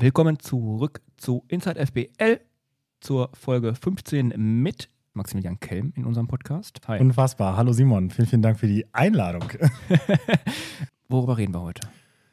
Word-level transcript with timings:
Willkommen 0.00 0.38
zurück 0.38 1.00
zu 1.16 1.42
Inside 1.48 1.84
FBL 1.84 2.38
zur 3.00 3.30
Folge 3.34 3.74
15 3.74 4.32
mit 4.36 4.90
Maximilian 5.12 5.58
Kelm 5.58 5.92
in 5.96 6.04
unserem 6.04 6.28
Podcast. 6.28 6.78
Hi. 6.86 7.00
Unfassbar. 7.00 7.56
Hallo 7.56 7.72
Simon, 7.72 8.08
vielen, 8.10 8.28
vielen 8.28 8.42
Dank 8.42 8.60
für 8.60 8.68
die 8.68 8.86
Einladung. 8.92 9.42
Worüber 11.08 11.36
reden 11.36 11.52
wir 11.52 11.62
heute? 11.62 11.88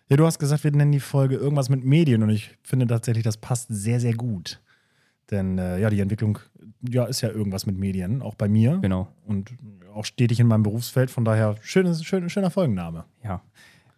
Ja, 0.09 0.17
du 0.17 0.27
hast 0.27 0.37
gesagt, 0.37 0.63
wir 0.63 0.69
nennen 0.73 0.91
die 0.91 0.99
Folge 0.99 1.37
irgendwas 1.37 1.69
mit 1.69 1.83
Medien 1.83 2.21
und 2.21 2.29
ich 2.29 2.55
finde 2.61 2.85
tatsächlich, 2.85 3.23
das 3.23 3.37
passt 3.37 3.69
sehr, 3.71 3.99
sehr 3.99 4.13
gut. 4.13 4.61
Denn 5.31 5.57
äh, 5.57 5.79
ja, 5.79 5.89
die 5.89 6.01
Entwicklung 6.01 6.37
ja, 6.87 7.05
ist 7.05 7.21
ja 7.21 7.29
irgendwas 7.29 7.65
mit 7.65 7.79
Medien, 7.79 8.21
auch 8.21 8.35
bei 8.35 8.47
mir. 8.47 8.77
Genau. 8.83 9.07
Und 9.25 9.55
auch 9.91 10.05
stetig 10.05 10.39
in 10.39 10.45
meinem 10.45 10.61
Berufsfeld. 10.61 11.09
Von 11.09 11.25
daher 11.25 11.55
schönes, 11.61 12.05
schön, 12.05 12.29
schöner 12.29 12.51
Folgenname. 12.51 13.05
Ja. 13.23 13.41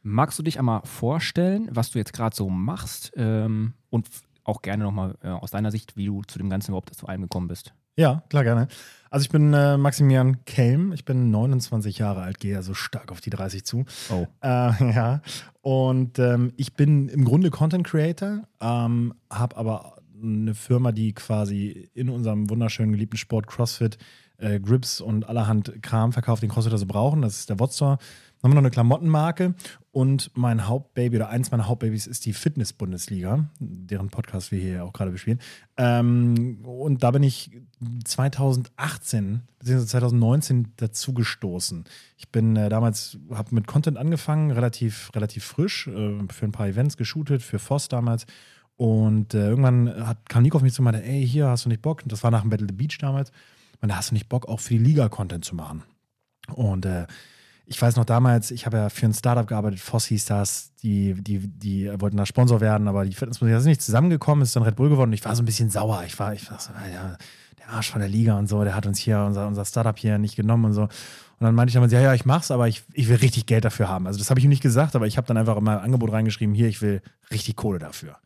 Magst 0.09 0.39
du 0.39 0.43
dich 0.43 0.57
einmal 0.57 0.81
vorstellen, 0.85 1.67
was 1.69 1.91
du 1.91 1.99
jetzt 1.99 2.13
gerade 2.13 2.33
so 2.33 2.49
machst 2.49 3.11
ähm, 3.17 3.73
und 3.89 4.07
auch 4.45 4.61
gerne 4.61 4.85
nochmal 4.85 5.17
äh, 5.21 5.27
aus 5.27 5.51
deiner 5.51 5.69
Sicht, 5.69 5.97
wie 5.97 6.05
du 6.05 6.21
zu 6.23 6.37
dem 6.37 6.49
Ganzen 6.49 6.71
überhaupt 6.71 6.95
zu 6.95 7.07
allem 7.07 7.23
gekommen 7.23 7.49
bist? 7.49 7.73
Ja, 7.97 8.23
klar, 8.29 8.45
gerne. 8.45 8.69
Also 9.09 9.25
ich 9.25 9.29
bin 9.29 9.53
äh, 9.53 9.75
Maximilian 9.75 10.45
Kelm, 10.45 10.93
ich 10.93 11.03
bin 11.03 11.29
29 11.29 11.97
Jahre 11.97 12.21
alt, 12.21 12.39
gehe 12.39 12.55
also 12.55 12.73
stark 12.73 13.11
auf 13.11 13.19
die 13.19 13.31
30 13.31 13.65
zu. 13.65 13.85
Oh. 14.09 14.27
Äh, 14.41 14.47
ja. 14.93 15.21
Und 15.61 16.19
ähm, 16.19 16.53
ich 16.55 16.73
bin 16.73 17.09
im 17.09 17.25
Grunde 17.25 17.49
Content 17.49 17.85
Creator, 17.85 18.43
ähm, 18.61 19.13
habe 19.29 19.57
aber 19.57 19.97
eine 20.23 20.55
Firma, 20.55 20.93
die 20.93 21.13
quasi 21.15 21.89
in 21.93 22.09
unserem 22.09 22.49
wunderschönen 22.49 22.93
geliebten 22.93 23.17
Sport 23.17 23.47
CrossFit 23.47 23.97
äh, 24.37 24.59
Grips 24.59 25.01
und 25.01 25.27
allerhand 25.27 25.81
Kram 25.81 26.13
verkauft, 26.13 26.43
den 26.43 26.49
CrossFitter 26.49 26.77
so 26.77 26.85
brauchen. 26.85 27.21
Das 27.21 27.39
ist 27.39 27.49
der 27.49 27.59
Wotstore. 27.59 27.97
Dann 27.97 28.49
haben 28.49 28.51
wir 28.51 28.55
noch 28.55 28.67
eine 28.67 28.71
Klamottenmarke 28.71 29.55
und 29.91 30.29
mein 30.35 30.67
Hauptbaby 30.67 31.15
oder 31.15 31.29
eins 31.29 31.49
meiner 31.49 31.67
Hauptbabys 31.67 32.05
ist 32.05 32.25
die 32.27 32.33
Fitness-Bundesliga, 32.33 33.49
deren 33.59 34.09
Podcast 34.09 34.51
wir 34.51 34.59
hier 34.59 34.85
auch 34.85 34.93
gerade 34.93 35.09
bespielen. 35.09 35.39
Ähm, 35.75 36.59
und 36.63 37.01
da 37.01 37.09
bin 37.09 37.23
ich 37.23 37.49
2018 38.03 39.41
bzw. 39.57 39.85
2019 39.87 40.73
dazugestoßen. 40.75 41.85
Ich 42.17 42.29
bin 42.29 42.55
äh, 42.55 42.69
damals, 42.69 43.17
habe 43.31 43.55
mit 43.55 43.65
Content 43.65 43.97
angefangen, 43.97 44.51
relativ, 44.51 45.09
relativ 45.15 45.43
frisch, 45.43 45.87
äh, 45.87 46.19
für 46.29 46.45
ein 46.45 46.51
paar 46.51 46.67
Events 46.67 46.95
geshootet, 46.95 47.41
für 47.41 47.57
Voss 47.57 47.87
damals 47.87 48.27
und 48.77 49.33
äh, 49.33 49.49
irgendwann 49.49 50.07
hat, 50.07 50.29
kam 50.29 50.43
Nico 50.43 50.57
auf 50.57 50.63
mich 50.63 50.73
zu 50.73 50.81
und 50.81 50.85
meinte, 50.85 51.03
ey, 51.03 51.27
hier 51.27 51.47
hast 51.47 51.65
du 51.65 51.69
nicht 51.69 51.81
Bock, 51.81 52.03
das 52.05 52.23
war 52.23 52.29
nach 52.29 52.41
dem 52.41 52.51
Battle 52.51 52.67
the 52.69 52.75
Beach 52.75 52.97
damals, 52.99 53.31
und 53.81 53.89
da 53.89 53.97
hast 53.97 54.11
du 54.11 54.15
nicht 54.15 54.29
Bock, 54.29 54.47
auch 54.47 54.59
für 54.59 54.73
die 54.73 54.79
Liga 54.79 55.09
Content 55.09 55.45
zu 55.45 55.55
machen. 55.55 55.83
Und 56.53 56.85
äh, 56.85 57.07
ich 57.65 57.81
weiß 57.81 57.97
noch 57.97 58.05
damals, 58.05 58.51
ich 58.51 58.65
habe 58.65 58.77
ja 58.77 58.89
für 58.89 59.05
ein 59.05 59.13
Startup 59.13 59.45
gearbeitet, 59.45 59.79
Voss 59.79 60.05
hieß 60.05 60.25
das, 60.25 60.71
die, 60.81 61.13
die, 61.21 61.39
die 61.39 61.91
wollten 61.99 62.15
da 62.15 62.25
Sponsor 62.25 62.61
werden, 62.61 62.87
aber 62.87 63.03
die 63.03 63.13
Fitnessmusik 63.13 63.59
sind 63.59 63.69
nicht 63.69 63.81
zusammengekommen, 63.81 64.41
ist 64.41 64.55
dann 64.55 64.63
Red 64.63 64.77
Bull 64.77 64.89
geworden 64.89 65.09
und 65.09 65.13
ich 65.13 65.25
war 65.25 65.35
so 65.35 65.43
ein 65.43 65.45
bisschen 65.45 65.69
sauer. 65.69 66.03
Ich 66.05 66.17
war, 66.17 66.33
ich 66.33 66.49
war 66.49 66.59
so, 66.59 66.71
ja, 66.71 67.17
der 67.59 67.69
Arsch 67.69 67.91
von 67.91 67.99
der 67.99 68.09
Liga 68.09 68.37
und 68.37 68.47
so, 68.47 68.63
der 68.63 68.73
hat 68.73 68.85
uns 68.85 68.99
hier, 68.99 69.19
unser, 69.19 69.47
unser 69.47 69.65
Startup 69.65 69.97
hier 69.97 70.17
nicht 70.17 70.37
genommen 70.37 70.65
und 70.65 70.73
so. 70.73 70.83
Und 70.83 71.45
dann 71.45 71.55
meinte 71.55 71.69
ich 71.69 71.73
damals, 71.73 71.91
ja, 71.91 71.99
ja, 71.99 72.13
ich 72.13 72.25
mach's, 72.25 72.51
aber 72.51 72.69
ich, 72.69 72.83
ich 72.93 73.09
will 73.09 73.17
richtig 73.17 73.45
Geld 73.45 73.65
dafür 73.65 73.89
haben. 73.89 74.07
Also 74.07 74.17
das 74.17 74.29
habe 74.29 74.39
ich 74.39 74.45
ihm 74.45 74.49
nicht 74.49 74.63
gesagt, 74.63 74.95
aber 74.95 75.05
ich 75.05 75.17
habe 75.17 75.27
dann 75.27 75.37
einfach 75.37 75.57
in 75.57 75.63
mein 75.65 75.77
Angebot 75.77 76.11
reingeschrieben, 76.13 76.55
hier, 76.55 76.69
ich 76.69 76.81
will 76.81 77.01
richtig 77.31 77.57
Kohle 77.57 77.79
dafür. 77.79 78.17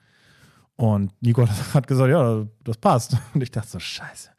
Und 0.77 1.11
Nico 1.21 1.47
hat 1.73 1.87
gesagt, 1.87 2.09
ja, 2.09 2.45
das 2.63 2.77
passt. 2.77 3.17
Und 3.33 3.41
ich 3.41 3.51
dachte 3.51 3.69
so, 3.69 3.79
scheiße. 3.79 4.29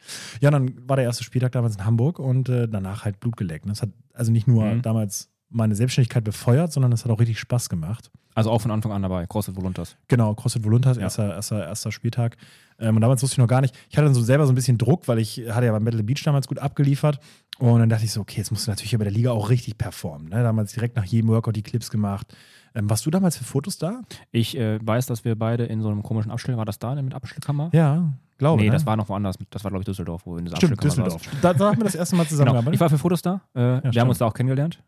Ja, 0.40 0.50
dann 0.50 0.88
war 0.88 0.96
der 0.96 1.04
erste 1.04 1.24
Spieltag 1.24 1.52
damals 1.52 1.76
in 1.76 1.84
Hamburg 1.84 2.18
und 2.18 2.48
äh, 2.48 2.66
danach 2.66 3.04
halt 3.04 3.20
Blut 3.20 3.36
geleckt. 3.36 3.68
Das 3.68 3.82
hat 3.82 3.90
also 4.12 4.32
nicht 4.32 4.48
nur 4.48 4.64
mhm. 4.64 4.82
damals 4.82 5.30
meine 5.48 5.74
Selbstständigkeit 5.74 6.24
befeuert, 6.24 6.72
sondern 6.72 6.92
es 6.92 7.04
hat 7.04 7.12
auch 7.12 7.20
richtig 7.20 7.38
Spaß 7.38 7.68
gemacht. 7.68 8.10
Also 8.34 8.50
auch 8.50 8.60
von 8.60 8.70
Anfang 8.70 8.92
an 8.92 9.02
dabei, 9.02 9.26
CrossFit 9.26 9.56
Voluntas. 9.56 9.96
Genau, 10.08 10.34
CrossFit 10.34 10.64
Voluntas, 10.64 10.96
ja. 10.96 11.02
erster, 11.02 11.34
erster, 11.34 11.66
erster 11.66 11.92
Spieltag. 11.92 12.36
Ähm, 12.78 12.96
und 12.96 13.02
damals 13.02 13.22
wusste 13.22 13.34
ich 13.34 13.38
noch 13.38 13.46
gar 13.46 13.60
nicht. 13.60 13.76
Ich 13.90 13.96
hatte 13.96 14.06
dann 14.06 14.14
so 14.14 14.22
selber 14.22 14.46
so 14.46 14.52
ein 14.52 14.54
bisschen 14.54 14.78
Druck, 14.78 15.06
weil 15.06 15.18
ich 15.18 15.42
hatte 15.50 15.66
ja 15.66 15.72
beim 15.72 15.84
Battle 15.84 16.02
Beach 16.02 16.22
damals 16.24 16.48
gut 16.48 16.58
abgeliefert. 16.58 17.20
Und 17.58 17.80
dann 17.80 17.88
dachte 17.90 18.04
ich 18.04 18.12
so, 18.12 18.22
okay, 18.22 18.38
jetzt 18.38 18.50
musst 18.50 18.66
du 18.66 18.70
natürlich 18.70 18.96
bei 18.96 19.04
der 19.04 19.12
Liga 19.12 19.32
auch 19.32 19.50
richtig 19.50 19.76
performen. 19.76 20.30
Ne? 20.30 20.42
Damals 20.42 20.72
direkt 20.72 20.96
nach 20.96 21.04
jedem 21.04 21.28
Workout 21.28 21.56
die 21.56 21.62
Clips 21.62 21.90
gemacht. 21.90 22.34
Ähm, 22.74 22.88
warst 22.88 23.04
du 23.06 23.10
damals 23.10 23.36
für 23.36 23.44
Fotos 23.44 23.78
da? 23.78 24.02
Ich 24.30 24.56
äh, 24.56 24.78
weiß, 24.84 25.06
dass 25.06 25.24
wir 25.24 25.36
beide 25.36 25.64
in 25.64 25.82
so 25.82 25.88
einem 25.88 26.02
komischen 26.02 26.30
Abstell, 26.30 26.56
war 26.56 26.64
das 26.64 26.78
da 26.78 26.94
mit 26.94 27.14
Abstellkammer? 27.14 27.70
Ja, 27.72 28.12
glaube 28.38 28.60
ich. 28.60 28.64
Nee, 28.64 28.70
ne? 28.70 28.76
das 28.76 28.86
war 28.86 28.96
noch 28.96 29.08
woanders. 29.08 29.36
Das 29.50 29.64
war, 29.64 29.70
glaube 29.70 29.82
ich, 29.82 29.86
Düsseldorf, 29.86 30.22
wo 30.24 30.32
wir 30.32 30.38
in 30.38 30.46
dieser 30.46 30.56
Stimmt, 30.56 30.82
Düsseldorf. 30.82 31.22
Da, 31.40 31.52
da 31.54 31.66
haben 31.66 31.78
wir 31.78 31.84
das 31.84 31.94
erste 31.94 32.16
Mal 32.16 32.26
zusammen 32.26 32.52
genau. 32.54 32.70
Ich 32.72 32.80
war 32.80 32.90
für 32.90 32.98
Fotos 32.98 33.22
da. 33.22 33.40
Äh, 33.54 33.60
ja, 33.60 33.72
wir 33.72 33.78
stimmt. 33.80 34.00
haben 34.00 34.08
uns 34.08 34.18
da 34.18 34.26
auch 34.26 34.34
kennengelernt. 34.34 34.82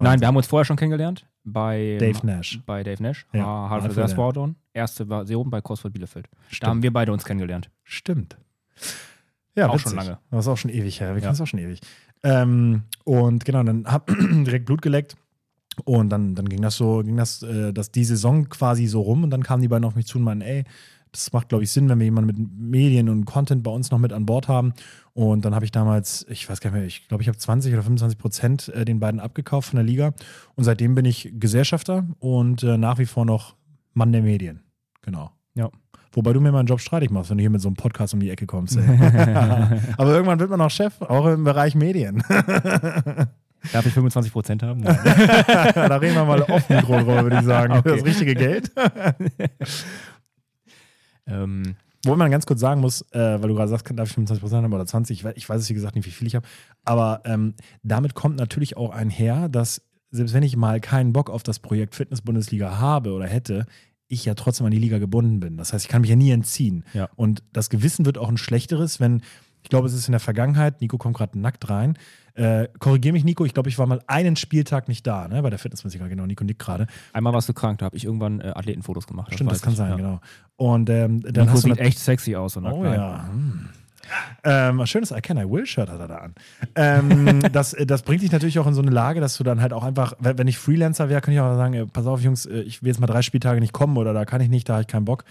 Nein, 0.00 0.20
wir 0.20 0.28
haben 0.28 0.36
uns 0.36 0.46
vorher 0.46 0.64
schon 0.64 0.76
kennengelernt. 0.76 1.26
Bei 1.44 1.98
Dave 2.00 2.26
Nash. 2.26 2.60
Bei 2.64 2.82
Dave 2.82 3.02
Nash. 3.02 3.26
Ja, 3.32 3.44
Hard 3.44 3.84
Reserve 3.84 4.08
Squadron. 4.08 4.56
Erste 4.72 5.06
Version 5.06 5.50
bei 5.50 5.60
CrossFit 5.60 5.92
Bielefeld. 5.92 6.28
Stimmt. 6.48 6.62
Da 6.62 6.68
haben 6.68 6.82
wir 6.82 6.92
beide 6.92 7.12
uns 7.12 7.24
kennengelernt. 7.24 7.70
Stimmt. 7.84 8.36
Ja, 9.54 9.68
auch 9.68 9.74
witzig. 9.74 9.88
schon 9.88 9.98
lange. 9.98 10.18
Das 10.30 10.46
ist 10.46 10.48
auch 10.48 10.56
schon 10.56 10.70
ewig 10.70 11.00
her. 11.00 11.08
Wir 11.08 11.16
ja. 11.16 11.20
kennen 11.20 11.32
es 11.32 11.40
auch 11.40 11.46
schon 11.46 11.58
ewig. 11.58 11.80
Ähm, 12.22 12.84
und 13.04 13.44
genau, 13.44 13.62
dann 13.62 13.86
hab 13.86 14.06
direkt 14.20 14.66
Blut 14.66 14.80
geleckt. 14.80 15.16
Und 15.84 16.10
dann, 16.10 16.34
dann 16.34 16.48
ging 16.48 16.62
das 16.62 16.76
so, 16.76 17.02
ging 17.02 17.16
das, 17.16 17.42
äh, 17.42 17.72
das 17.72 17.90
die 17.90 18.04
Saison 18.04 18.48
quasi 18.48 18.86
so 18.86 19.00
rum 19.00 19.24
und 19.24 19.30
dann 19.30 19.42
kamen 19.42 19.62
die 19.62 19.68
beiden 19.68 19.84
auf 19.84 19.94
mich 19.94 20.06
zu 20.06 20.18
und 20.18 20.24
meinten, 20.24 20.42
ey, 20.42 20.64
das 21.12 21.32
macht, 21.32 21.48
glaube 21.48 21.64
ich, 21.64 21.72
Sinn, 21.72 21.88
wenn 21.88 21.98
wir 21.98 22.04
jemanden 22.04 22.26
mit 22.28 22.58
Medien 22.58 23.08
und 23.08 23.24
Content 23.24 23.62
bei 23.62 23.70
uns 23.70 23.90
noch 23.90 23.98
mit 23.98 24.12
an 24.12 24.26
Bord 24.26 24.48
haben. 24.48 24.74
Und 25.12 25.44
dann 25.44 25.54
habe 25.54 25.64
ich 25.64 25.72
damals, 25.72 26.24
ich 26.28 26.48
weiß 26.48 26.60
gar 26.60 26.70
nicht 26.70 26.78
mehr, 26.78 26.86
ich 26.86 27.08
glaube, 27.08 27.22
ich 27.22 27.28
habe 27.28 27.36
20 27.36 27.72
oder 27.72 27.82
25 27.82 28.18
Prozent 28.18 28.68
äh, 28.68 28.84
den 28.84 29.00
beiden 29.00 29.20
abgekauft 29.20 29.70
von 29.70 29.76
der 29.76 29.84
Liga. 29.84 30.12
Und 30.54 30.64
seitdem 30.64 30.94
bin 30.94 31.04
ich 31.04 31.32
Gesellschafter 31.34 32.06
und 32.20 32.62
äh, 32.62 32.78
nach 32.78 32.98
wie 32.98 33.06
vor 33.06 33.24
noch 33.24 33.56
Mann 33.92 34.12
der 34.12 34.22
Medien. 34.22 34.60
Genau. 35.02 35.32
Ja. 35.54 35.70
Wobei 36.12 36.32
du 36.32 36.40
mir 36.40 36.52
meinen 36.52 36.66
Job 36.66 36.80
streitig 36.80 37.10
machst, 37.10 37.30
wenn 37.30 37.38
du 37.38 37.42
hier 37.42 37.50
mit 37.50 37.60
so 37.60 37.68
einem 37.68 37.76
Podcast 37.76 38.14
um 38.14 38.20
die 38.20 38.30
Ecke 38.30 38.46
kommst. 38.46 38.78
Aber 39.96 40.12
irgendwann 40.12 40.38
wird 40.38 40.50
man 40.50 40.60
auch 40.60 40.70
Chef, 40.70 41.00
auch 41.02 41.26
im 41.26 41.44
Bereich 41.44 41.74
Medien. 41.74 42.22
Darf 43.72 43.86
ich 43.86 43.92
25 43.92 44.32
Prozent 44.32 44.62
haben? 44.62 44.82
da 44.82 45.96
reden 45.96 46.14
wir 46.14 46.24
mal 46.24 46.42
offen 46.42 46.78
drüber, 46.78 47.22
würde 47.22 47.38
ich 47.38 47.44
sagen. 47.44 47.74
Okay. 47.74 47.96
Das 47.96 48.04
richtige 48.04 48.34
Geld. 48.34 48.72
ähm, 51.26 51.76
Wo 52.04 52.16
man 52.16 52.30
ganz 52.30 52.46
kurz 52.46 52.60
sagen 52.60 52.80
muss, 52.80 53.02
äh, 53.12 53.42
weil 53.42 53.48
du 53.48 53.54
gerade 53.54 53.68
sagst, 53.68 53.86
darf 53.94 54.08
ich 54.08 54.14
25 54.14 54.40
Prozent 54.40 54.64
haben 54.64 54.72
oder 54.72 54.86
20, 54.86 55.24
ich 55.36 55.48
weiß 55.48 55.60
es 55.60 55.68
wie 55.68 55.74
gesagt 55.74 55.94
nicht, 55.94 56.06
wie 56.06 56.10
viel 56.10 56.26
ich 56.26 56.34
habe, 56.34 56.46
aber 56.84 57.20
ähm, 57.24 57.54
damit 57.82 58.14
kommt 58.14 58.36
natürlich 58.36 58.76
auch 58.76 58.90
einher, 58.90 59.48
dass 59.48 59.82
selbst 60.10 60.34
wenn 60.34 60.42
ich 60.42 60.56
mal 60.56 60.80
keinen 60.80 61.12
Bock 61.12 61.30
auf 61.30 61.42
das 61.42 61.58
Projekt 61.58 61.94
Fitness-Bundesliga 61.94 62.78
habe 62.78 63.12
oder 63.12 63.26
hätte, 63.26 63.66
ich 64.08 64.24
ja 64.24 64.34
trotzdem 64.34 64.66
an 64.66 64.72
die 64.72 64.78
Liga 64.78 64.98
gebunden 64.98 65.38
bin. 65.38 65.56
Das 65.56 65.72
heißt, 65.72 65.84
ich 65.84 65.88
kann 65.88 66.00
mich 66.00 66.10
ja 66.10 66.16
nie 66.16 66.32
entziehen. 66.32 66.84
Ja. 66.92 67.08
Und 67.14 67.44
das 67.52 67.70
Gewissen 67.70 68.04
wird 68.04 68.18
auch 68.18 68.28
ein 68.28 68.38
schlechteres, 68.38 68.98
wenn, 68.98 69.22
ich 69.62 69.70
glaube, 69.70 69.86
es 69.86 69.94
ist 69.94 70.08
in 70.08 70.12
der 70.12 70.20
Vergangenheit, 70.20 70.80
Nico 70.80 70.98
kommt 70.98 71.16
gerade 71.16 71.38
nackt 71.38 71.70
rein, 71.70 71.96
äh, 72.34 72.68
Korrigiere 72.78 73.12
mich, 73.12 73.24
Nico, 73.24 73.44
ich 73.44 73.54
glaube, 73.54 73.68
ich 73.68 73.78
war 73.78 73.86
mal 73.86 74.00
einen 74.06 74.36
Spieltag 74.36 74.88
nicht 74.88 75.06
da, 75.06 75.28
ne, 75.28 75.42
bei 75.42 75.50
der 75.50 75.58
Fitnessmusiker, 75.58 76.08
genau, 76.08 76.26
Nico 76.26 76.44
nickt 76.44 76.60
gerade. 76.60 76.86
Einmal 77.12 77.32
warst 77.32 77.48
du 77.48 77.52
krank, 77.52 77.78
da 77.78 77.86
habe 77.86 77.96
ich 77.96 78.04
irgendwann 78.04 78.40
äh, 78.40 78.52
Athletenfotos 78.54 79.06
gemacht. 79.06 79.32
Stimmt, 79.32 79.50
das, 79.50 79.62
kann 79.62 79.72
ich, 79.72 79.78
sein, 79.78 79.90
ja. 79.90 79.96
genau. 79.96 80.20
Und 80.56 80.90
ähm, 80.90 81.20
dann 81.22 81.46
Nico 81.46 81.54
hast 81.54 81.62
sieht 81.62 81.78
echt 81.78 81.98
sexy 81.98 82.36
aus. 82.36 82.56
Und 82.56 82.66
oh 82.66 82.84
ja. 82.84 83.28
Hm. 83.28 83.68
Ähm, 84.44 84.84
schönes 84.86 85.10
I 85.10 85.20
Can 85.20 85.38
I 85.38 85.48
Will 85.48 85.66
Shirt 85.66 85.88
hat 85.88 86.00
er 86.00 86.08
da 86.08 86.16
an. 86.16 86.34
Ähm, 86.74 87.40
das, 87.52 87.76
das 87.86 88.02
bringt 88.02 88.22
dich 88.22 88.32
natürlich 88.32 88.58
auch 88.58 88.66
in 88.66 88.74
so 88.74 88.82
eine 88.82 88.90
Lage, 88.90 89.20
dass 89.20 89.36
du 89.36 89.44
dann 89.44 89.60
halt 89.60 89.72
auch 89.72 89.84
einfach, 89.84 90.14
wenn 90.18 90.48
ich 90.48 90.58
Freelancer 90.58 91.08
wäre, 91.08 91.20
kann 91.20 91.34
ich 91.34 91.40
auch 91.40 91.54
sagen, 91.56 91.88
pass 91.92 92.06
auf, 92.06 92.20
Jungs, 92.20 92.46
äh, 92.46 92.60
ich 92.60 92.82
will 92.82 92.88
jetzt 92.88 93.00
mal 93.00 93.06
drei 93.06 93.22
Spieltage 93.22 93.60
nicht 93.60 93.72
kommen 93.72 93.96
oder 93.96 94.12
da 94.12 94.24
kann 94.24 94.40
ich 94.40 94.48
nicht, 94.48 94.68
da 94.68 94.74
habe 94.74 94.82
ich 94.82 94.88
keinen 94.88 95.04
Bock. 95.04 95.24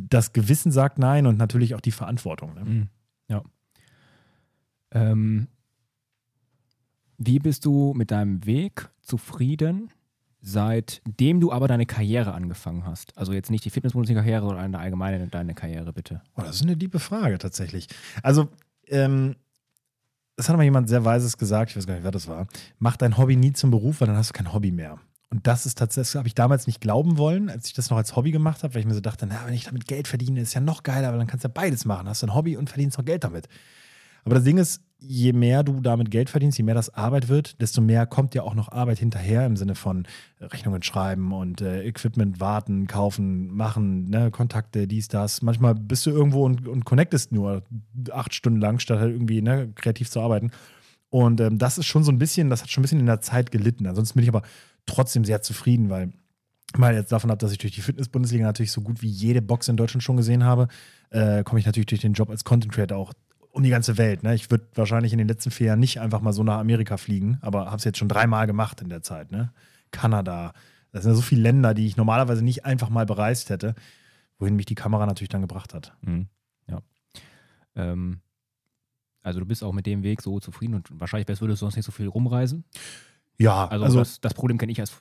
Das 0.00 0.32
Gewissen 0.32 0.72
sagt 0.72 0.98
nein 0.98 1.26
und 1.26 1.38
natürlich 1.38 1.74
auch 1.74 1.80
die 1.80 1.92
Verantwortung. 1.92 2.54
Ne? 2.54 2.64
Mhm. 2.64 2.88
Ja. 3.28 3.42
Ähm, 4.92 5.48
wie 7.18 7.38
bist 7.38 7.64
du 7.64 7.94
mit 7.94 8.10
deinem 8.10 8.44
Weg 8.46 8.88
zufrieden, 9.02 9.90
seitdem 10.40 11.40
du 11.40 11.52
aber 11.52 11.68
deine 11.68 11.86
Karriere 11.86 12.34
angefangen 12.34 12.86
hast? 12.86 13.16
Also 13.16 13.32
jetzt 13.32 13.50
nicht 13.50 13.64
die 13.64 13.70
Fitnessbundesliga-Karriere, 13.70 14.46
sondern 14.46 14.64
eine 14.64 14.78
allgemeine 14.78 15.26
deine 15.28 15.54
Karriere, 15.54 15.92
bitte. 15.92 16.22
Oh, 16.36 16.42
das 16.42 16.56
ist 16.56 16.62
eine 16.62 16.74
liebe 16.74 16.98
Frage 16.98 17.38
tatsächlich. 17.38 17.88
Also, 18.22 18.48
ähm, 18.88 19.36
das 20.36 20.48
hat 20.48 20.56
mal 20.56 20.64
jemand 20.64 20.88
sehr 20.88 21.04
Weises 21.04 21.38
gesagt, 21.38 21.70
ich 21.70 21.76
weiß 21.76 21.86
gar 21.86 21.94
nicht, 21.94 22.04
wer 22.04 22.10
das 22.10 22.28
war. 22.28 22.46
Mach 22.78 22.96
dein 22.96 23.16
Hobby 23.16 23.36
nie 23.36 23.52
zum 23.52 23.70
Beruf, 23.70 24.00
weil 24.00 24.08
dann 24.08 24.16
hast 24.16 24.30
du 24.30 24.34
kein 24.34 24.52
Hobby 24.52 24.70
mehr. 24.70 24.98
Und 25.30 25.46
das 25.46 25.66
ist 25.66 25.78
tatsächlich, 25.78 26.14
habe 26.16 26.28
ich 26.28 26.34
damals 26.34 26.66
nicht 26.66 26.80
glauben 26.80 27.18
wollen, 27.18 27.50
als 27.50 27.66
ich 27.66 27.72
das 27.72 27.90
noch 27.90 27.96
als 27.96 28.14
Hobby 28.14 28.30
gemacht 28.30 28.62
habe, 28.62 28.74
weil 28.74 28.80
ich 28.80 28.86
mir 28.86 28.94
so 28.94 29.00
dachte, 29.00 29.26
na, 29.26 29.46
wenn 29.46 29.54
ich 29.54 29.64
damit 29.64 29.86
Geld 29.86 30.06
verdiene, 30.06 30.40
ist 30.40 30.54
ja 30.54 30.60
noch 30.60 30.82
geiler, 30.82 31.10
weil 31.10 31.18
dann 31.18 31.26
kannst 31.26 31.44
du 31.44 31.48
ja 31.48 31.52
beides 31.52 31.84
machen. 31.84 32.08
Hast 32.08 32.22
du 32.22 32.26
ein 32.26 32.34
Hobby 32.34 32.56
und 32.56 32.68
verdienst 32.68 32.96
noch 32.96 33.04
Geld 33.04 33.24
damit. 33.24 33.48
Aber 34.24 34.36
das 34.36 34.44
Ding 34.44 34.58
ist, 34.58 34.82
je 34.98 35.32
mehr 35.32 35.62
du 35.62 35.80
damit 35.80 36.10
Geld 36.10 36.30
verdienst, 36.30 36.58
je 36.58 36.64
mehr 36.64 36.74
das 36.74 36.94
Arbeit 36.94 37.28
wird, 37.28 37.60
desto 37.60 37.80
mehr 37.80 38.06
kommt 38.06 38.34
ja 38.34 38.42
auch 38.42 38.54
noch 38.54 38.72
Arbeit 38.72 38.98
hinterher 38.98 39.44
im 39.44 39.56
Sinne 39.56 39.74
von 39.74 40.06
Rechnungen 40.40 40.82
schreiben 40.82 41.32
und 41.32 41.60
äh, 41.60 41.84
Equipment 41.84 42.40
warten, 42.40 42.86
kaufen, 42.86 43.54
machen, 43.54 44.08
ne, 44.08 44.30
Kontakte, 44.30 44.86
dies, 44.86 45.08
das. 45.08 45.42
Manchmal 45.42 45.74
bist 45.74 46.06
du 46.06 46.10
irgendwo 46.10 46.44
und, 46.44 46.66
und 46.66 46.84
connectest 46.84 47.32
nur 47.32 47.62
acht 48.10 48.34
Stunden 48.34 48.60
lang, 48.60 48.78
statt 48.78 48.98
halt 48.98 49.12
irgendwie 49.12 49.42
ne, 49.42 49.70
kreativ 49.74 50.10
zu 50.10 50.20
arbeiten. 50.20 50.50
Und 51.10 51.40
ähm, 51.40 51.58
das 51.58 51.78
ist 51.78 51.86
schon 51.86 52.04
so 52.04 52.10
ein 52.10 52.18
bisschen, 52.18 52.50
das 52.50 52.62
hat 52.62 52.70
schon 52.70 52.80
ein 52.80 52.84
bisschen 52.84 53.00
in 53.00 53.06
der 53.06 53.20
Zeit 53.20 53.50
gelitten. 53.50 53.86
Ansonsten 53.86 54.14
bin 54.14 54.24
ich 54.24 54.28
aber 54.28 54.42
trotzdem 54.86 55.24
sehr 55.24 55.42
zufrieden, 55.42 55.90
weil 55.90 56.12
mal 56.76 56.94
jetzt 56.94 57.12
davon 57.12 57.30
ab, 57.30 57.38
dass 57.38 57.52
ich 57.52 57.58
durch 57.58 57.74
die 57.74 57.80
Fitness-Bundesliga 57.80 58.44
natürlich 58.44 58.72
so 58.72 58.80
gut 58.80 59.02
wie 59.02 59.08
jede 59.08 59.42
Box 59.42 59.68
in 59.68 59.76
Deutschland 59.76 60.02
schon 60.02 60.16
gesehen 60.16 60.44
habe, 60.44 60.68
äh, 61.10 61.44
komme 61.44 61.60
ich 61.60 61.66
natürlich 61.66 61.86
durch 61.86 62.00
den 62.00 62.12
Job 62.12 62.30
als 62.30 62.44
Content 62.44 62.72
Creator 62.72 62.98
auch 62.98 63.12
um 63.56 63.62
die 63.62 63.70
ganze 63.70 63.96
Welt. 63.96 64.22
Ne? 64.22 64.34
Ich 64.34 64.50
würde 64.50 64.66
wahrscheinlich 64.74 65.12
in 65.12 65.18
den 65.18 65.28
letzten 65.28 65.50
vier 65.50 65.68
Jahren 65.68 65.80
nicht 65.80 65.98
einfach 65.98 66.20
mal 66.20 66.32
so 66.32 66.44
nach 66.44 66.58
Amerika 66.58 66.96
fliegen, 66.98 67.38
aber 67.40 67.66
habe 67.66 67.76
es 67.76 67.84
jetzt 67.84 67.98
schon 67.98 68.08
dreimal 68.08 68.46
gemacht 68.46 68.82
in 68.82 68.88
der 68.90 69.02
Zeit. 69.02 69.32
Ne? 69.32 69.50
Kanada, 69.90 70.52
das 70.92 71.02
sind 71.02 71.12
ja 71.12 71.16
so 71.16 71.22
viele 71.22 71.40
Länder, 71.42 71.72
die 71.72 71.86
ich 71.86 71.96
normalerweise 71.96 72.44
nicht 72.44 72.64
einfach 72.66 72.90
mal 72.90 73.06
bereist 73.06 73.48
hätte, 73.48 73.74
wohin 74.38 74.56
mich 74.56 74.66
die 74.66 74.74
Kamera 74.74 75.06
natürlich 75.06 75.30
dann 75.30 75.40
gebracht 75.40 75.72
hat. 75.72 75.94
Mhm. 76.02 76.26
Ja. 76.68 76.80
Ähm, 77.76 78.20
also 79.22 79.40
du 79.40 79.46
bist 79.46 79.64
auch 79.64 79.72
mit 79.72 79.86
dem 79.86 80.02
Weg 80.02 80.20
so 80.20 80.38
zufrieden 80.38 80.74
und 80.74 80.88
wahrscheinlich 81.00 81.26
würdest 81.26 81.42
du 81.50 81.56
sonst 81.56 81.76
nicht 81.76 81.86
so 81.86 81.92
viel 81.92 82.08
rumreisen. 82.08 82.64
Ja, 83.38 83.66
Also, 83.68 83.84
also, 83.86 83.98
das, 84.00 84.20
das 84.20 84.34
Problem 84.34 84.58
kenne 84.58 84.72
ich 84.72 84.80
als 84.80 84.92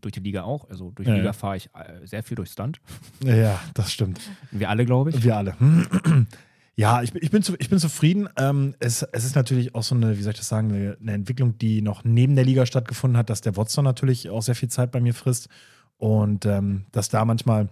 durch 0.00 0.12
die 0.12 0.20
Liga 0.20 0.42
auch. 0.42 0.68
Also 0.68 0.90
durch 0.90 1.06
die 1.06 1.10
Ja, 1.10 1.16
Liga 1.16 1.26
ja. 1.28 1.32
fahre 1.32 1.56
ich 1.56 1.70
äh, 1.74 2.06
sehr 2.06 2.22
viel 2.22 2.34
durch 2.34 2.50
Stunt. 2.50 2.80
ja, 3.22 3.58
das 3.74 3.92
stimmt. 3.92 4.20
Wir 4.50 4.68
alle, 4.68 4.84
glaube 4.84 5.10
ich. 5.10 5.22
Wir 5.24 5.36
alle. 5.36 5.56
Ja, 6.76 7.02
ich, 7.02 7.12
bin- 7.12 7.22
ich, 7.22 7.30
bin, 7.30 7.42
zu, 7.42 7.54
ich 7.58 7.70
bin 7.70 7.78
zufrieden. 7.78 8.28
Ähm, 8.36 8.74
es, 8.80 9.02
es 9.12 9.24
ist 9.24 9.36
natürlich 9.36 9.74
auch 9.74 9.82
so 9.84 9.94
eine, 9.94 10.18
wie 10.18 10.22
soll 10.22 10.32
ich 10.32 10.38
das 10.38 10.48
sagen, 10.48 10.72
eine, 10.72 10.96
eine 11.00 11.12
Entwicklung, 11.12 11.56
die 11.58 11.82
noch 11.82 12.02
neben 12.04 12.34
der 12.34 12.44
Liga 12.44 12.66
stattgefunden 12.66 13.16
hat, 13.16 13.30
dass 13.30 13.40
der 13.42 13.56
Watson 13.56 13.84
natürlich 13.84 14.28
auch 14.28 14.42
sehr 14.42 14.56
viel 14.56 14.68
Zeit 14.68 14.90
bei 14.90 15.00
mir 15.00 15.14
frisst. 15.14 15.48
Und 15.98 16.46
ähm, 16.46 16.86
dass 16.90 17.08
da 17.08 17.24
manchmal, 17.24 17.68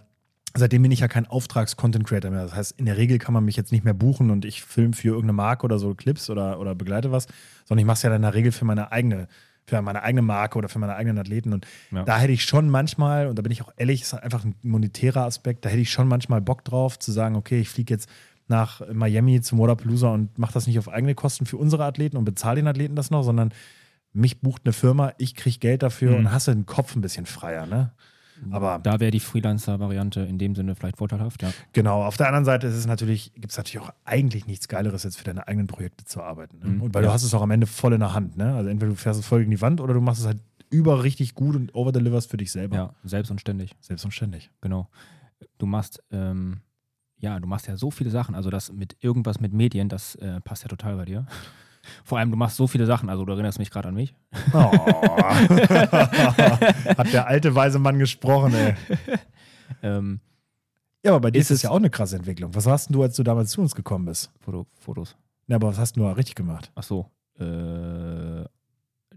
seitdem 0.55 0.81
bin 0.83 0.91
ich 0.91 1.01
ja 1.01 1.09
kein 1.09 1.25
Auftrags-Content-Creator 1.27 2.31
mehr. 2.31 2.43
Das 2.43 2.55
heißt, 2.55 2.79
in 2.79 2.85
der 2.85 2.95
Regel 2.95 3.17
kann 3.17 3.33
man 3.33 3.43
mich 3.43 3.57
jetzt 3.57 3.73
nicht 3.73 3.83
mehr 3.83 3.93
buchen 3.93 4.29
und 4.31 4.45
ich 4.45 4.63
filme 4.63 4.93
für 4.93 5.09
irgendeine 5.09 5.33
Marke 5.33 5.65
oder 5.65 5.79
so 5.79 5.93
Clips 5.95 6.29
oder, 6.29 6.59
oder 6.61 6.73
begleite 6.73 7.11
was, 7.11 7.27
sondern 7.65 7.79
ich 7.81 7.85
mache 7.85 7.95
es 7.97 8.03
ja 8.03 8.09
dann 8.09 8.17
in 8.17 8.21
der 8.21 8.33
Regel 8.33 8.53
für 8.53 8.63
meine 8.63 8.93
eigene, 8.93 9.27
für 9.65 9.81
meine 9.81 10.01
eigene 10.03 10.21
Marke 10.21 10.57
oder 10.57 10.69
für 10.69 10.79
meine 10.79 10.95
eigenen 10.95 11.17
Athleten. 11.17 11.51
Und 11.51 11.67
Ja. 11.91 12.03
da 12.03 12.17
hätte 12.19 12.31
ich 12.31 12.43
schon 12.45 12.69
manchmal, 12.69 13.27
und 13.27 13.37
da 13.37 13.41
bin 13.41 13.51
ich 13.51 13.61
auch 13.61 13.73
ehrlich, 13.75 14.01
ist 14.01 14.13
einfach 14.13 14.45
ein 14.45 14.55
monetärer 14.61 15.25
Aspekt, 15.25 15.65
da 15.65 15.69
hätte 15.69 15.81
ich 15.81 15.91
schon 15.91 16.07
manchmal 16.07 16.39
Bock 16.39 16.63
drauf, 16.63 16.97
zu 16.99 17.11
sagen, 17.11 17.35
okay, 17.35 17.59
ich 17.59 17.67
fliege 17.69 17.93
jetzt 17.93 18.07
nach 18.53 18.81
Miami 18.93 19.41
zum 19.41 19.57
Waterpalooza 19.59 20.09
und 20.13 20.37
mache 20.37 20.53
das 20.53 20.67
nicht 20.67 20.77
auf 20.79 20.87
eigene 20.89 21.15
Kosten 21.15 21.45
für 21.47 21.57
unsere 21.57 21.83
Athleten 21.85 22.17
und 22.17 22.25
bezahle 22.25 22.57
den 22.57 22.67
Athleten 22.67 22.95
das 22.95 23.09
noch, 23.09 23.23
sondern 23.23 23.51
mich 24.13 24.41
bucht 24.41 24.61
eine 24.65 24.73
Firma, 24.73 25.13
ich 25.17 25.33
kriege 25.35 25.57
Geld 25.57 25.81
dafür 25.81 26.11
Mhm. 26.11 26.17
und 26.17 26.31
hast 26.31 26.47
den 26.47 26.65
Kopf 26.67 26.95
ein 26.95 27.01
bisschen 27.01 27.25
freier, 27.25 27.65
ne? 27.65 27.91
Aber 28.51 28.77
Da 28.83 28.99
wäre 28.99 29.09
die 29.11 29.19
Freelancer-Variante 29.21 30.19
in 30.21 30.37
dem 30.37 30.53
Sinne 30.53 30.75
vielleicht 30.75 30.97
vorteilhaft, 30.97 31.41
ja. 31.41 31.51
genau, 31.71 32.03
auf 32.03 32.17
der 32.17 32.27
anderen 32.27 32.45
Seite 32.45 32.67
ist 32.67 32.75
es 32.75 32.85
natürlich, 32.85 33.33
gibt 33.35 33.51
es 33.51 33.57
natürlich 33.57 33.85
auch 33.87 33.93
eigentlich 34.05 34.45
nichts 34.47 34.67
Geileres, 34.67 35.03
jetzt 35.03 35.17
für 35.17 35.23
deine 35.23 35.47
eigenen 35.47 35.67
Projekte 35.67 36.03
zu 36.05 36.21
arbeiten. 36.21 36.59
Ne? 36.59 36.65
Mhm. 36.67 36.81
Und 36.81 36.93
weil 36.93 37.03
Ja. 37.03 37.09
du 37.09 37.13
hast 37.13 37.23
es 37.23 37.33
auch 37.33 37.41
am 37.41 37.51
Ende 37.51 37.65
voll 37.67 37.93
in 37.93 38.01
der 38.01 38.13
Hand, 38.13 38.37
ne? 38.37 38.53
Also 38.55 38.69
entweder 38.69 38.91
du 38.91 38.97
fährst 38.97 39.19
es 39.19 39.25
voll 39.25 39.39
gegen 39.39 39.51
die 39.51 39.61
Wand 39.61 39.79
oder 39.81 39.93
du 39.93 40.01
machst 40.01 40.21
es 40.21 40.27
halt 40.27 40.39
über 40.69 41.03
richtig 41.03 41.33
gut 41.35 41.55
und 41.55 41.73
overdeliverst 41.73 42.29
für 42.29 42.37
dich 42.37 42.51
selber. 42.51 42.75
Ja, 42.75 42.93
selbst 43.03 43.29
und 43.31 43.39
ständig. 43.41 43.75
Selbst 43.79 44.03
und 44.05 44.11
ständig. 44.11 44.49
Genau. 44.61 44.89
Du 45.57 45.65
machst, 45.65 46.03
ähm, 46.11 46.61
ja, 47.23 47.39
du 47.39 47.47
machst 47.47 47.67
ja 47.67 47.77
so 47.77 47.89
viele 47.89 48.09
Sachen. 48.09 48.35
Also 48.35 48.49
das 48.49 48.71
mit 48.73 48.97
irgendwas 48.99 49.39
mit 49.39 49.53
Medien, 49.53 49.87
das 49.87 50.15
äh, 50.15 50.41
passt 50.41 50.63
ja 50.63 50.67
total 50.69 50.97
bei 50.97 51.05
dir. 51.05 51.25
Vor 52.03 52.17
allem, 52.17 52.31
du 52.31 52.37
machst 52.37 52.57
so 52.57 52.67
viele 52.67 52.85
Sachen. 52.85 53.09
Also 53.09 53.23
du 53.23 53.31
erinnerst 53.31 53.59
mich 53.59 53.71
gerade 53.71 53.87
an 53.89 53.95
mich. 53.95 54.13
Oh. 54.53 54.57
Hat 56.97 57.13
der 57.13 57.27
alte 57.27 57.55
weise 57.55 57.79
Mann 57.79 57.97
gesprochen, 57.99 58.53
ey. 58.53 58.75
Ähm, 59.81 60.19
Ja, 61.03 61.11
aber 61.11 61.21
bei 61.21 61.31
dir 61.31 61.39
Ist 61.39 61.49
es 61.51 61.61
ja 61.63 61.69
auch 61.71 61.77
eine 61.77 61.89
krasse 61.89 62.15
Entwicklung. 62.15 62.53
Was 62.55 62.67
hast 62.67 62.93
du, 62.93 63.01
als 63.01 63.15
du 63.15 63.23
damals 63.23 63.51
zu 63.51 63.59
uns 63.61 63.73
gekommen 63.75 64.05
bist? 64.05 64.31
Foto, 64.39 64.67
Fotos. 64.79 65.15
Ja, 65.47 65.55
aber 65.57 65.69
was 65.69 65.77
hast 65.77 65.95
du 65.97 66.01
da 66.01 66.11
richtig 66.11 66.35
gemacht? 66.35 66.71
Ach 66.75 66.83
so. 66.83 67.09
Äh, 67.39 67.43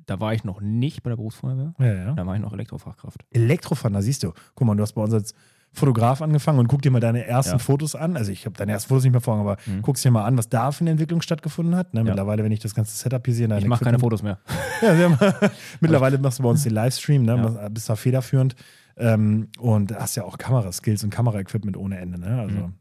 da 0.06 0.20
war 0.20 0.32
ich 0.35 0.44
noch 0.44 0.61
nicht 0.61 1.03
bei 1.03 1.11
der 1.11 1.17
Berufsfeuerwehr. 1.17 1.75
Ja, 1.79 1.87
ja. 1.93 2.12
Da 2.14 2.26
war 2.26 2.35
ich 2.35 2.41
noch 2.41 2.53
Elektrofachkraft. 2.53 3.25
Elektrofahren, 3.31 3.93
da 3.94 4.03
siehst 4.03 4.23
du. 4.23 4.32
Guck 4.55 4.67
mal, 4.67 4.75
du 4.76 4.82
hast 4.82 4.93
bei 4.94 5.03
uns 5.03 5.12
als 5.12 5.35
Fotograf 5.76 6.23
angefangen 6.23 6.58
und 6.58 6.69
guck 6.69 6.82
dir 6.82 6.90
mal 6.90 7.00
deine 7.00 7.25
ersten 7.26 7.52
Ja. 7.52 7.58
Fotos 7.58 7.94
an. 7.94 8.17
Also 8.17 8.32
ich 8.32 8.46
habe 8.46 8.56
deine 8.56 8.73
ersten 8.73 8.88
Fotos 8.88 9.05
nicht 9.05 9.12
mehr 9.12 9.20
vor 9.20 9.37
aber 9.38 9.56
Mhm. 9.67 9.82
guckst 9.82 10.05
dir 10.05 10.11
mal 10.11 10.25
an, 10.25 10.37
was 10.38 10.49
da 10.49 10.73
für 10.73 10.81
eine 10.82 10.90
Entwicklung 10.90 11.20
stattgefunden 11.23 11.76
hat. 11.76 11.94
Ne. 11.94 12.02
Mittlerweile, 12.05 12.43
wenn 12.44 12.52
ich 12.52 12.61
das 12.61 12.75
ganze 12.75 12.96
Setup 12.96 13.25
hier 13.25 13.34
sehe, 13.34 13.58
Ich 13.58 13.67
mache 13.67 13.84
keine 13.84 13.99
Fotos 13.99 14.23
mehr. 14.23 14.38
Ja, 14.82 15.19
mittlerweile 15.81 16.19
machst 16.19 16.38
du 16.38 16.43
bei 16.43 16.49
uns 16.50 16.62
den 16.62 16.73
Livestream, 16.75 17.23
ne? 17.25 17.37
Ja. 17.37 17.43
machst- 17.43 17.75
bist 17.75 17.88
da 17.88 17.96
federführend 17.96 18.56
ähm, 18.96 19.49
und 19.58 19.94
hast 19.94 20.17
ja 20.17 20.25
auch 20.25 20.38
Kameraskills 20.38 21.05
und 21.05 21.11
Kameraequipment 21.11 21.76
ohne 21.76 21.99
Ende. 21.99 22.19
Ne? 22.19 22.40
Also 22.40 22.56
Mhm. 22.56 22.75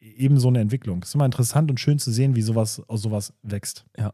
eben 0.00 0.38
so 0.38 0.48
eine 0.48 0.60
Entwicklung. 0.60 1.00
Es 1.02 1.08
ist 1.10 1.14
immer 1.14 1.24
interessant 1.26 1.70
und 1.70 1.78
schön 1.80 1.98
zu 1.98 2.10
sehen, 2.10 2.34
wie 2.36 2.42
sowas 2.42 2.82
aus 2.88 3.02
sowas 3.02 3.32
wächst. 3.42 3.84
Ja. 3.98 4.12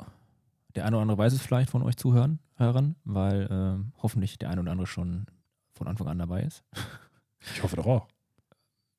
Der 0.74 0.84
eine 0.86 0.96
oder 0.96 1.02
andere 1.02 1.18
weiß 1.18 1.32
es 1.32 1.40
vielleicht 1.42 1.70
von 1.70 1.82
euch 1.82 1.96
Zuhörern, 1.96 2.38
Hörern, 2.56 2.94
weil 3.04 3.48
ähm, 3.50 3.92
hoffentlich 4.02 4.38
der 4.38 4.50
eine 4.50 4.60
oder 4.62 4.70
andere 4.72 4.86
schon 4.86 5.26
von 5.74 5.86
Anfang 5.86 6.06
an 6.08 6.18
dabei 6.18 6.42
ist. 6.42 6.62
Ich 7.54 7.62
hoffe 7.62 7.76
doch 7.76 7.86
auch. 7.86 8.08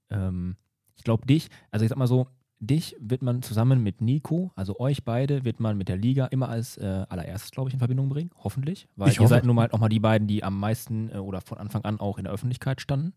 Ähm, 0.09 0.57
ich 0.95 1.03
glaube, 1.03 1.25
dich, 1.25 1.49
also 1.71 1.83
ich 1.85 1.89
sag 1.89 1.97
mal 1.97 2.07
so, 2.07 2.27
dich 2.59 2.95
wird 2.99 3.21
man 3.21 3.41
zusammen 3.41 3.83
mit 3.83 3.99
Nico, 4.01 4.51
also 4.55 4.79
euch 4.79 5.03
beide, 5.03 5.43
wird 5.43 5.59
man 5.59 5.77
mit 5.77 5.89
der 5.89 5.97
Liga 5.97 6.27
immer 6.27 6.49
als 6.49 6.77
äh, 6.77 7.05
allererstes, 7.09 7.51
glaube 7.51 7.69
ich, 7.69 7.73
in 7.73 7.79
Verbindung 7.79 8.09
bringen. 8.09 8.31
Hoffentlich. 8.37 8.87
Weil 8.95 9.09
Ich 9.09 9.15
ihr 9.15 9.19
hoffe. 9.21 9.29
seid 9.29 9.45
nun 9.45 9.55
mal 9.55 9.69
auch 9.71 9.79
mal 9.79 9.89
die 9.89 9.99
beiden, 9.99 10.27
die 10.27 10.43
am 10.43 10.59
meisten 10.59 11.09
äh, 11.09 11.17
oder 11.17 11.41
von 11.41 11.57
Anfang 11.57 11.83
an 11.83 11.99
auch 11.99 12.17
in 12.17 12.23
der 12.23 12.33
Öffentlichkeit 12.33 12.79
standen. 12.79 13.13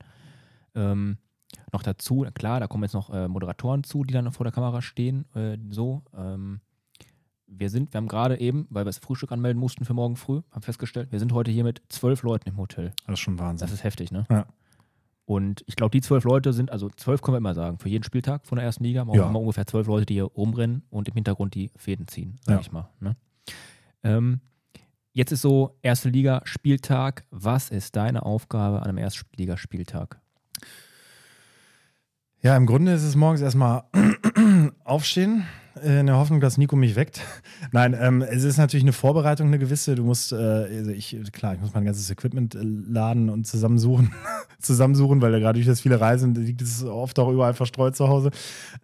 Ähm, 0.75 1.19
noch 1.73 1.83
dazu, 1.83 2.27
klar, 2.35 2.59
da 2.61 2.67
kommen 2.67 2.83
jetzt 2.85 2.95
noch 2.95 3.11
äh, 3.11 3.29
Moderatoren 3.29 3.85
zu, 3.85 4.03
die 4.05 4.13
dann 4.13 4.31
vor 4.33 4.45
der 4.45 4.53
Kamera 4.53 4.83
stehen. 4.83 5.27
Äh, 5.35 5.59
so. 5.71 6.03
Ähm, 6.17 6.61
wir 7.47 7.71
sind, 7.71 7.93
wir 7.95 7.99
haben 7.99 8.09
gerade 8.09 8.41
eben, 8.41 8.67
weil 8.71 8.83
wir 8.83 8.87
das 8.87 8.99
Frühstück 8.99 9.31
anmelden 9.31 9.61
mussten 9.61 9.85
für 9.85 9.95
morgen 9.95 10.17
früh, 10.17 10.43
haben 10.51 10.63
festgestellt, 10.63 11.13
wir 11.13 11.21
sind 11.21 11.33
heute 11.33 11.53
hier 11.53 11.63
mit 11.63 11.81
zwölf 11.89 12.25
Leuten 12.25 12.49
im 12.49 12.57
Hotel. 12.57 12.93
Das 13.07 13.15
ist 13.15 13.21
schon 13.21 13.39
Wahnsinn. 13.39 13.65
Das 13.65 13.73
ist 13.73 13.85
heftig, 13.85 14.11
ne? 14.11 14.27
Ja. 14.29 14.47
Und 15.27 15.63
ich 15.67 15.75
glaube, 15.77 15.91
die 15.91 16.01
zwölf 16.01 16.23
Leute 16.25 16.53
sind, 16.53 16.71
also 16.71 16.89
zwölf 16.97 17.21
können 17.21 17.35
wir 17.35 17.39
immer 17.39 17.55
sagen, 17.55 17.79
für 17.79 17.89
jeden 17.89 18.05
Spieltag 18.05 18.47
von 18.47 18.57
der 18.57 18.65
ersten 18.65 18.85
Liga 18.85 19.01
haben 19.01 19.09
wir 19.09 19.17
Ja. 19.17 19.29
immer 19.29 19.41
ungefähr 19.41 19.67
zwölf 19.67 19.87
Leute, 19.89 20.07
die 20.07 20.15
hier 20.15 20.25
rumrennen 20.25 20.85
und 20.89 21.09
im 21.09 21.15
Hintergrund 21.15 21.55
die 21.55 21.71
Fäden 21.77 22.07
ziehen, 22.07 22.37
sag 22.43 22.55
Ja. 22.55 22.61
ich 22.61 22.71
mal. 22.73 22.89
Ne? 23.01 23.17
Ähm, 24.05 24.41
jetzt 25.13 25.33
ist 25.33 25.43
so, 25.43 25.77
erste 25.83 26.09
Liga, 26.11 26.43
Spieltag. 26.45 27.25
Was 27.31 27.71
ist 27.71 27.97
deine 27.97 28.25
Aufgabe 28.25 28.79
an 28.83 28.89
einem 28.89 28.99
Erstligaspieltag? 28.99 30.21
Ja, 32.43 32.57
im 32.57 32.67
Grunde 32.67 32.93
ist 32.93 33.03
es 33.03 33.17
morgens 33.17 33.41
erstmal 33.41 33.83
aufstehen, 34.85 35.45
in 35.83 36.07
der 36.07 36.17
Hoffnung, 36.17 36.41
dass 36.41 36.59
Nico 36.59 36.77
mich 36.77 36.97
weckt. 36.97 37.21
Nein, 37.73 37.97
ähm, 37.99 38.23
es 38.23 38.45
ist 38.45 38.57
natürlich 38.57 38.85
eine 38.85 38.93
Vorbereitung, 38.93 39.49
eine 39.49 39.59
gewisse. 39.59 39.95
Du 39.95 40.05
musst, 40.05 40.33
äh, 40.33 40.37
also 40.37 40.91
ich, 40.91 41.17
klar, 41.33 41.55
ich 41.55 41.61
muss 41.61 41.75
mein 41.75 41.85
ganzes 41.85 42.11
Equipment 42.11 42.55
äh, 42.55 42.61
laden 42.63 43.29
und 43.29 43.47
zusammensuchen, 43.47 44.13
zusammensuchen, 44.59 45.21
weil 45.21 45.33
da 45.33 45.39
gerade 45.39 45.59
durch 45.59 45.67
das 45.67 45.81
viele 45.81 46.01
Reisen 46.01 46.35
liegt 46.35 46.63
es 46.63 46.85
oft 46.85 47.19
auch 47.19 47.31
überall 47.31 47.55
verstreut 47.55 47.97
zu 47.97 48.09
Hause. 48.09 48.31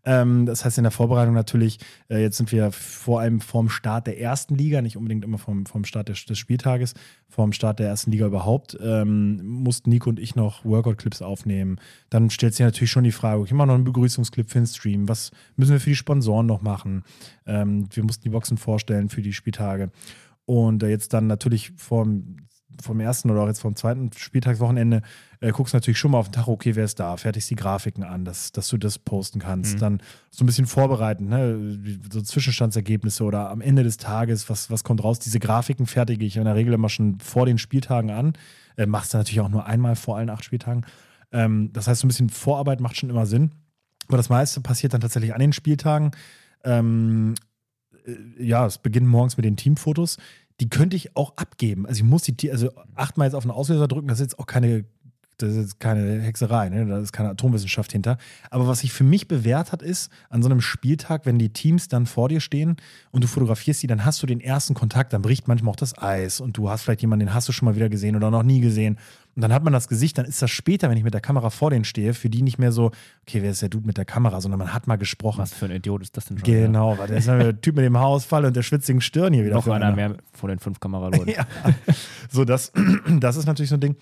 Ähm, 0.05 0.47
das 0.47 0.65
heißt, 0.65 0.79
in 0.79 0.85
der 0.85 0.91
Vorbereitung 0.91 1.35
natürlich, 1.35 1.79
äh, 2.11 2.21
jetzt 2.21 2.37
sind 2.37 2.53
wir 2.53 2.73
vor 2.73 3.21
allem 3.21 3.41
vorm 3.41 3.69
Start 3.69 4.07
der 4.07 4.21
ersten 4.21 4.55
Liga, 4.55 4.83
nicht 4.83 4.97
unbedingt 4.97 5.25
immer 5.25 5.39
vom, 5.39 5.67
vom 5.67 5.85
Start 5.85 6.09
des, 6.09 6.25
des 6.27 6.39
Spieltages, 6.39 6.95
vorm 7.29 7.53
Start 7.53 7.79
der 7.79 7.89
ersten 7.89 8.11
Liga 8.11 8.27
überhaupt, 8.27 8.77
ähm, 8.83 9.41
mussten 9.45 9.91
Nico 9.91 10.11
und 10.11 10.19
ich 10.19 10.37
noch 10.37 10.65
Workout-Clips 10.65 11.23
aufnehmen. 11.23 11.79
Dann 12.11 12.29
stellt 12.29 12.55
sich 12.55 12.65
natürlich 12.65 12.91
schon 12.91 13.05
die 13.05 13.13
Frage, 13.13 13.43
ich 13.45 13.53
mache 13.53 13.69
noch 13.69 13.75
einen 13.75 13.85
Begrüßungsclip 13.85 14.51
für 14.51 14.59
den 14.59 14.67
Stream. 14.67 15.09
Was 15.09 15.31
müssen 15.57 15.73
wir 15.73 15.81
für 15.81 15.91
die 15.91 15.97
Sponsoren 15.97 16.47
noch 16.47 16.61
machen? 16.61 16.82
Ähm, 17.47 17.89
wir 17.93 18.05
mussten 18.05 18.25
die 18.25 18.31
Boxen 18.31 18.59
vorstellen 18.59 19.09
für 19.09 19.23
die 19.23 19.33
Spieltage. 19.33 19.91
Und 20.45 20.83
äh, 20.83 20.89
jetzt 20.89 21.12
dann 21.12 21.27
natürlich 21.27 21.73
vom, 21.77 22.37
vom 22.81 23.01
ersten 23.01 23.31
oder 23.31 23.43
auch 23.43 23.47
jetzt 23.47 23.61
vom 23.61 23.77
zweiten 23.77 24.11
Spieltagswochenende 24.12 25.03
äh, 25.41 25.51
guckst 25.51 25.75
du 25.75 25.77
natürlich 25.77 25.99
schon 25.99 26.12
mal 26.12 26.19
auf 26.19 26.29
den 26.29 26.33
Tag, 26.33 26.49
okay, 26.49 26.75
wer 26.77 26.85
ist 26.85 27.01
da? 27.01 27.17
Fertigst 27.17 27.51
die 27.51 27.57
Grafiken 27.57 28.05
an, 28.05 28.25
dass, 28.25 28.53
dass 28.53 28.69
du 28.69 28.77
das 28.77 28.99
posten 28.99 29.41
kannst. 29.41 29.77
Mhm. 29.77 29.81
Dann 29.81 30.03
so 30.31 30.45
ein 30.45 30.47
bisschen 30.47 30.67
vorbereiten, 30.67 31.29
ne? 31.29 31.79
so 32.11 32.21
Zwischenstandsergebnisse 32.21 33.25
oder 33.25 33.51
am 33.51 33.61
Ende 33.61 33.83
des 33.83 33.97
Tages, 33.97 34.49
was, 34.49 34.71
was 34.71 34.85
kommt 34.85 35.03
raus? 35.03 35.19
Diese 35.19 35.39
Grafiken 35.39 35.87
fertige 35.87 36.25
ich 36.25 36.37
in 36.37 36.45
der 36.45 36.55
Regel 36.55 36.73
immer 36.75 36.89
schon 36.89 37.19
vor 37.21 37.47
den 37.47 37.59
Spieltagen 37.59 38.11
an. 38.11 38.33
Äh, 38.77 38.87
machst 38.87 39.15
du 39.15 39.19
natürlich 39.19 39.41
auch 39.41 39.49
nur 39.49 39.67
einmal 39.67 39.97
vor 39.97 40.17
allen 40.17 40.31
acht 40.31 40.45
Spieltagen. 40.45 40.87
Ähm, 41.33 41.71
das 41.73 41.89
heißt, 41.89 42.01
so 42.01 42.07
ein 42.07 42.09
bisschen 42.09 42.31
Vorarbeit 42.31 42.81
macht 42.81 42.97
schon 42.97 43.11
immer 43.11 43.27
Sinn. 43.27 43.53
Aber 44.09 44.17
das 44.17 44.29
meiste 44.29 44.61
passiert 44.61 44.95
dann 44.95 45.01
tatsächlich 45.01 45.35
an 45.35 45.41
den 45.41 45.53
Spieltagen. 45.53 46.12
Ähm, 46.64 47.35
äh, 48.07 48.45
ja, 48.45 48.66
es 48.66 48.78
beginnt 48.78 49.07
morgens 49.07 49.37
mit 49.37 49.45
den 49.45 49.57
Teamfotos. 49.57 50.19
Die 50.61 50.69
könnte 50.69 50.97
ich 50.97 51.16
auch 51.16 51.37
abgeben. 51.37 51.87
Also 51.87 52.04
ich 52.04 52.09
muss 52.09 52.23
die, 52.23 52.50
also 52.50 52.71
achtmal 52.95 53.26
jetzt 53.26 53.35
auf 53.35 53.45
den 53.45 53.50
Auslöser 53.50 53.88
drücken, 53.88 54.09
das 54.09 54.21
ist 54.21 54.33
jetzt 54.33 54.38
auch 54.38 54.47
keine, 54.47 54.85
das 55.43 55.53
ist 55.53 55.57
jetzt 55.57 55.81
keine 55.81 56.21
Hexerei, 56.21 56.69
ne? 56.69 56.87
da 56.87 56.99
ist 56.99 57.13
keine 57.13 57.31
Atomwissenschaft 57.31 57.93
hinter. 57.93 58.19
Aber 58.51 58.69
was 58.69 58.81
sich 58.81 58.93
für 58.93 59.05
mich 59.05 59.29
bewährt 59.29 59.73
hat, 59.73 59.83
ist, 59.83 60.11
an 60.31 60.43
so 60.43 60.49
einem 60.49 60.61
Spieltag, 60.61 61.27
wenn 61.27 61.39
die 61.39 61.51
Teams 61.51 61.89
dann 61.89 62.07
vor 62.07 62.29
dir 62.29 62.41
stehen 62.41 62.77
und 63.11 63.25
du 63.25 63.29
fotografierst 63.29 63.83
die, 63.83 63.87
dann 63.87 64.05
hast 64.05 64.23
du 64.23 64.27
den 64.27 64.41
ersten 64.41 64.75
Kontakt, 64.75 65.13
dann 65.13 65.23
bricht 65.23 65.49
manchmal 65.49 65.73
auch 65.73 65.77
das 65.77 65.97
Eis 65.99 66.41
und 66.41 66.57
du 66.57 66.71
hast 66.71 66.83
vielleicht 66.83 67.03
jemanden, 67.03 67.27
den 67.27 67.35
hast 67.35 67.49
du 67.49 67.53
schon 67.53 67.67
mal 67.67 67.77
wieder 67.77 67.89
gesehen 67.89 68.17
oder 68.17 68.31
noch 68.31 68.43
nie 68.43 68.61
gesehen. 68.61 68.99
Und 69.35 69.41
dann 69.41 69.53
hat 69.53 69.65
man 69.65 69.73
das 69.73 69.89
Gesicht, 69.89 70.19
dann 70.19 70.27
ist 70.27 70.43
das 70.43 70.51
später, 70.51 70.91
wenn 70.91 70.99
ich 70.99 71.05
mit 71.05 71.15
der 71.15 71.23
Kamera 71.23 71.49
vor 71.49 71.71
denen 71.71 71.85
stehe, 71.85 72.13
für 72.13 72.29
die 72.29 72.43
nicht 72.43 72.59
mehr 72.59 72.71
so, 72.71 72.91
okay, 73.27 73.41
wer 73.43 73.51
ist 73.51 73.63
der 73.63 73.71
Dude 73.71 73.87
mit 73.87 73.97
der 73.97 74.05
Kamera, 74.05 74.43
sondern 74.43 74.59
man 74.59 74.75
hat 74.75 74.87
mal 74.87 74.97
gesprochen. 74.97 75.39
Was 75.39 75.55
für 75.55 75.65
ein 75.65 75.71
Idiot 75.71 76.03
ist 76.03 76.17
das 76.17 76.27
denn 76.27 76.39
schon? 76.39 76.45
Genau, 76.45 76.99
weil 76.99 77.09
der 77.09 77.17
ist 77.17 77.29
der 77.29 77.59
Typ 77.61 77.77
mit 77.77 77.85
dem 77.85 77.97
Haarausfall 77.97 78.45
und 78.45 78.55
der 78.55 78.63
schwitzigen 78.63 79.01
Stirn 79.01 79.33
hier 79.33 79.45
wieder. 79.45 79.55
Noch 79.55 79.67
einer. 79.67 79.93
mehr 79.97 80.17
von 80.33 80.51
den 80.51 80.59
fünf 80.59 80.81
Kameraleuten. 80.81 81.23
Ja. 81.33 81.47
So, 82.31 82.45
das, 82.45 82.73
das 83.21 83.37
ist 83.37 83.47
natürlich 83.47 83.71
so 83.71 83.77
ein 83.77 83.81
Ding. 83.81 83.97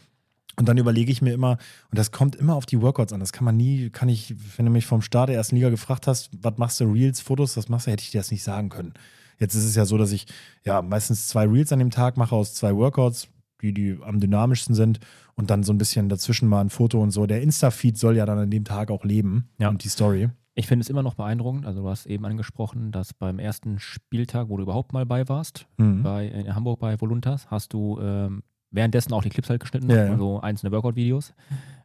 Und 0.57 0.69
dann 0.69 0.76
überlege 0.78 1.11
ich 1.12 1.23
mir 1.23 1.33
immer, 1.33 1.52
und 1.90 1.99
das 1.99 2.11
kommt 2.11 2.35
immer 2.37 2.54
auf 2.54 2.66
die 2.66 2.83
Workouts 2.83 3.12
an. 3.12 3.21
Das 3.21 3.33
kann 3.33 3.45
man 3.45 3.57
nie, 3.57 3.88
kann 3.90 4.09
ich, 4.09 4.35
wenn 4.57 4.66
du 4.66 4.73
mich 4.73 4.85
vom 4.87 5.00
Start 5.00 5.28
der 5.28 5.37
ersten 5.37 5.54
Liga 5.57 5.71
gefragt 5.71 6.07
hast, 6.07 6.30
was 6.42 6.59
machst 6.59 6.80
du, 6.80 6.85
Reels, 6.85 7.21
Fotos, 7.21 7.57
was 7.57 7.69
machst 7.69 7.87
du, 7.87 7.92
hätte 7.92 8.02
ich 8.02 8.11
dir 8.11 8.19
das 8.21 8.30
nicht 8.30 8.42
sagen 8.42 8.69
können. 8.69 8.92
Jetzt 9.38 9.54
ist 9.54 9.64
es 9.64 9.75
ja 9.75 9.87
so, 9.87 9.97
dass 9.97 10.12
ich 10.12 10.26
ja 10.64 10.83
meistens 10.83 11.28
zwei 11.28 11.47
Reels 11.47 11.73
an 11.73 11.78
dem 11.78 11.90
Tag 11.90 12.16
mache 12.19 12.35
aus 12.35 12.52
zwei 12.54 12.75
Workouts, 12.76 13.28
die, 13.62 13.73
die 13.73 13.97
am 14.04 14.21
dynamischsten 14.21 14.75
sind 14.75 15.00
und 15.35 15.50
dann 15.50 15.62
so 15.62 15.73
ein 15.73 15.78
bisschen 15.78 16.09
dazwischen 16.11 16.49
mal 16.49 16.61
ein 16.61 16.69
Foto 16.71 17.00
und 17.00 17.11
so. 17.11 17.26
Der 17.26 17.40
Insta-Feed 17.42 17.97
soll 17.97 18.16
ja 18.16 18.26
dann 18.26 18.38
an 18.38 18.50
dem 18.50 18.64
Tag 18.64 18.90
auch 18.90 19.04
leben 19.04 19.49
Ja. 19.59 19.69
und 19.71 19.83
die 19.85 19.88
Story. 19.88 20.28
Ich 20.54 20.66
finde 20.66 20.83
es 20.83 20.90
immer 20.90 21.02
noch 21.02 21.14
beeindruckend. 21.14 21.64
Also, 21.64 21.83
du 21.83 21.88
hast 21.88 22.07
eben 22.07 22.26
angesprochen, 22.26 22.90
dass 22.92 23.14
beim 23.14 23.38
ersten 23.38 23.78
Spieltag, 23.78 24.49
wo 24.50 24.57
du 24.59 24.64
überhaupt 24.64 24.92
mal 24.92 25.07
bei 25.07 25.26
warst, 25.28 25.66
Mhm. 25.78 26.02
bei, 26.02 26.26
in 26.26 26.54
Hamburg 26.54 26.80
bei 26.80 27.00
Voluntas, 27.00 27.50
hast 27.50 27.73
du 27.73 27.99
ähm, 28.02 28.42
währenddessen 28.70 29.12
auch 29.12 29.22
die 29.22 29.30
Clips 29.30 29.50
halt 29.50 29.60
geschnitten, 29.60 29.90
Ja, 29.90 30.04
ja. 30.06 30.10
also 30.12 30.40
einzelne 30.40 30.72
Workout-Videos. 30.72 31.34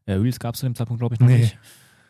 Äh, 0.06 0.14
Reels 0.14 0.40
gab 0.40 0.54
es 0.56 0.60
zu 0.60 0.66
dem 0.68 0.76
Zeitpunkt, 0.76 1.00
glaube 1.02 1.16
ich, 1.16 1.20
noch 1.20 1.28
Nee. 1.28 1.38
nicht. 1.40 1.58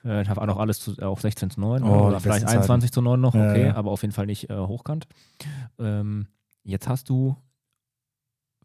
Äh, 0.03 0.21
ich 0.21 0.29
habe 0.29 0.41
auch 0.41 0.45
noch 0.45 0.57
alles 0.59 0.79
zu, 0.79 0.95
auf 1.01 1.21
16 1.21 1.49
zu 1.49 1.59
9 1.61 1.83
Oh, 1.83 2.07
oder 2.07 2.19
vielleicht 2.19 2.41
besten 2.43 2.57
21 2.57 2.91
zu 2.91 3.01
9 3.01 3.19
noch, 3.19 3.33
okay, 3.35 3.67
ja. 3.67 3.75
aber 3.75 3.91
auf 3.91 4.01
jeden 4.01 4.13
Fall 4.13 4.25
nicht 4.25 4.49
äh, 4.49 4.55
hochkant. 4.57 5.07
Ähm, 5.79 6.27
jetzt 6.63 6.87
hast 6.89 7.09
du 7.09 7.35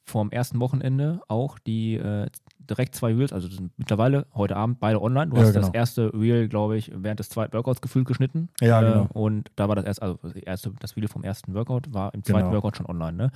vorm 0.04 0.30
ersten 0.32 0.58
Wochenende 0.58 1.20
auch 1.28 1.58
die 1.60 1.94
äh, 1.94 2.26
direkt 2.58 2.96
zwei 2.96 3.14
Reels, 3.14 3.32
also 3.32 3.48
mittlerweile 3.76 4.26
heute 4.34 4.56
Abend 4.56 4.80
beide 4.80 5.00
online. 5.00 5.30
Du 5.30 5.36
Ja, 5.36 5.42
hast 5.42 5.52
genau. 5.52 5.66
das 5.66 5.74
erste 5.74 6.12
Reel, 6.12 6.48
glaube 6.48 6.76
ich, 6.76 6.90
während 6.94 7.20
des 7.20 7.28
zweiten 7.28 7.52
Workouts 7.52 7.80
gefühlt 7.80 8.06
geschnitten. 8.08 8.48
Ja, 8.60 8.80
Äh, 8.82 8.92
genau. 8.92 9.08
Und 9.12 9.50
da 9.56 9.68
war 9.68 9.76
das 9.76 9.84
erste, 9.84 10.02
also 10.02 10.18
das 10.22 10.32
erste, 10.34 10.72
das 10.80 10.96
Video 10.96 11.08
vom 11.08 11.22
ersten 11.22 11.54
Workout 11.54 11.94
war 11.94 12.12
im 12.14 12.24
zweiten 12.24 12.46
Genau. 12.48 12.54
Workout 12.56 12.76
schon 12.76 12.86
online. 12.86 13.16
Ne? 13.16 13.30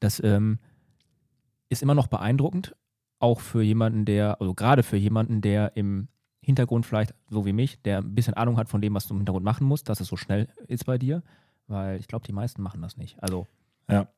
Das 0.00 0.22
ähm, 0.24 0.58
ist 1.68 1.82
immer 1.82 1.94
noch 1.94 2.06
beeindruckend, 2.06 2.74
auch 3.18 3.40
für 3.40 3.62
jemanden, 3.62 4.04
der, 4.04 4.40
also 4.40 4.54
gerade 4.54 4.82
für 4.82 4.96
jemanden, 4.96 5.40
der 5.40 5.76
im 5.76 6.08
Hintergrund 6.42 6.84
vielleicht, 6.84 7.14
so 7.30 7.46
wie 7.46 7.52
mich, 7.54 7.80
der 7.82 7.98
ein 7.98 8.14
bisschen 8.14 8.34
Ahnung 8.34 8.56
hat 8.58 8.68
von 8.68 8.80
dem, 8.82 8.94
was 8.94 9.06
du 9.06 9.14
im 9.14 9.20
Hintergrund 9.20 9.44
machen 9.44 9.66
musst, 9.66 9.88
dass 9.88 10.00
es 10.00 10.08
so 10.08 10.16
schnell 10.16 10.48
ist 10.68 10.84
bei 10.84 10.98
dir. 10.98 11.22
Weil 11.66 11.98
ich 11.98 12.08
glaube, 12.08 12.26
die 12.26 12.32
meisten 12.32 12.60
machen 12.62 12.82
das 12.82 12.96
nicht. 12.98 13.16
Also, 13.22 13.46
Ja. 13.88 14.08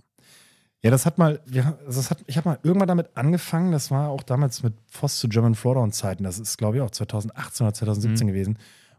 Ja, 0.83 0.91
das 0.91 1.07
hat 1.07 1.19
mal, 1.19 1.41
wir, 1.47 1.79
also 1.87 1.99
das 2.01 2.11
hat, 2.11 2.23
ich 2.27 2.37
habe 2.37 2.49
mal 2.51 2.59
irgendwann 2.63 2.87
damit 2.87 3.17
angefangen, 3.17 3.73
das 3.73 3.91
war 3.91 4.09
auch 4.11 4.23
damals 4.23 4.63
mit 4.63 4.75
Voss 4.87 5.19
zu 5.19 5.29
German 5.29 5.55
Throwdown 5.55 5.91
Zeiten, 5.91 6.23
das 6.23 6.39
ist 6.39 6.59
glaube 6.59 6.77
ich 6.77 6.83
auch 6.83 6.91
2018 6.91 7.65
oder 7.67 7.75
2017 7.75 8.27
Mhm. 8.27 8.31
gewesen. 8.31 8.59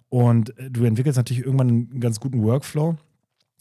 Und 0.09 0.57
äh, 0.57 0.69
du 0.71 0.83
entwickelst 0.85 1.17
natürlich 1.17 1.45
irgendwann 1.45 1.67
einen 1.69 1.99
ganz 2.01 2.19
guten 2.19 2.41
Workflow, 2.43 2.97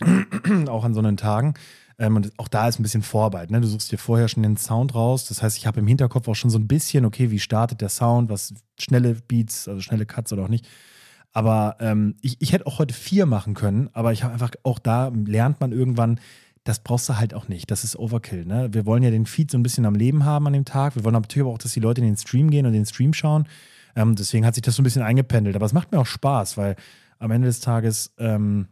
auch 0.69 0.85
an 0.85 0.95
so 0.95 1.01
einen 1.01 1.17
Tagen. 1.17 1.55
Ähm, 1.99 2.17
und 2.17 2.33
auch 2.39 2.49
da 2.49 2.69
ist 2.69 2.79
ein 2.79 2.83
bisschen 2.83 3.03
Vorarbeit. 3.03 3.51
Ne? 3.51 3.61
Du 3.61 3.67
suchst 3.67 3.91
dir 3.91 3.99
vorher 3.99 4.29
schon 4.29 4.43
den 4.43 4.57
Sound 4.57 4.95
raus. 4.95 5.27
Das 5.27 5.43
heißt, 5.43 5.57
ich 5.57 5.67
habe 5.67 5.81
im 5.81 5.87
Hinterkopf 5.87 6.29
auch 6.29 6.35
schon 6.35 6.51
so 6.51 6.59
ein 6.59 6.69
bisschen, 6.69 7.05
okay, 7.05 7.31
wie 7.31 7.39
startet 7.39 7.81
der 7.81 7.89
Sound, 7.89 8.29
was 8.29 8.55
schnelle 8.79 9.15
Beats, 9.15 9.69
also 9.69 9.81
schnelle 9.81 10.07
Cuts 10.07 10.33
oder 10.33 10.45
auch 10.45 10.49
nicht. 10.49 10.67
Aber 11.33 11.77
ähm, 11.81 12.17
ich, 12.23 12.37
ich 12.41 12.53
hätte 12.53 12.67
auch 12.67 12.79
heute 12.79 12.95
vier 12.95 13.27
machen 13.27 13.55
können, 13.55 13.91
aber 13.93 14.13
ich 14.13 14.23
habe 14.23 14.33
einfach, 14.33 14.53
auch 14.63 14.79
da 14.79 15.09
lernt 15.09 15.61
man 15.61 15.73
irgendwann, 15.73 16.19
das 16.65 16.81
brauchst 16.81 17.09
du 17.09 17.17
halt 17.17 17.35
auch 17.35 17.49
nicht. 17.49 17.71
Das 17.71 17.85
ist 17.85 17.97
Overkill. 17.97 18.45
Ne? 18.45 18.69
Wir 18.73 18.87
wollen 18.87 19.03
ja 19.03 19.11
den 19.11 19.27
Feed 19.27 19.51
so 19.51 19.59
ein 19.59 19.63
bisschen 19.63 19.87
am 19.87 19.95
Leben 19.95 20.25
haben 20.25 20.47
an 20.47 20.53
dem 20.53 20.65
Tag. 20.65 20.97
Wir 20.97 21.05
wollen 21.05 21.15
natürlich 21.15 21.45
aber 21.45 21.53
auch, 21.53 21.59
dass 21.59 21.73
die 21.73 21.81
Leute 21.81 22.01
in 22.01 22.07
den 22.07 22.17
Stream 22.17 22.51
gehen 22.51 22.67
und 22.67 22.73
den 22.73 22.87
Stream 22.87 23.13
schauen. 23.13 23.47
Ähm, 23.95 24.17
deswegen 24.17 24.45
hat 24.45 24.55
sich 24.55 24.63
das 24.63 24.77
so 24.77 24.83
ein 24.83 24.85
bisschen 24.85 25.03
eingependelt. 25.03 25.57
Aber 25.57 25.67
es 25.67 25.73
macht 25.73 25.93
mir 25.93 25.99
auch 25.99 26.07
Spaß, 26.07 26.57
weil 26.57 26.77
am 27.19 27.31
Ende 27.31 27.47
des 27.47 27.61
Tages, 27.61 28.13
ähm, 28.19 28.69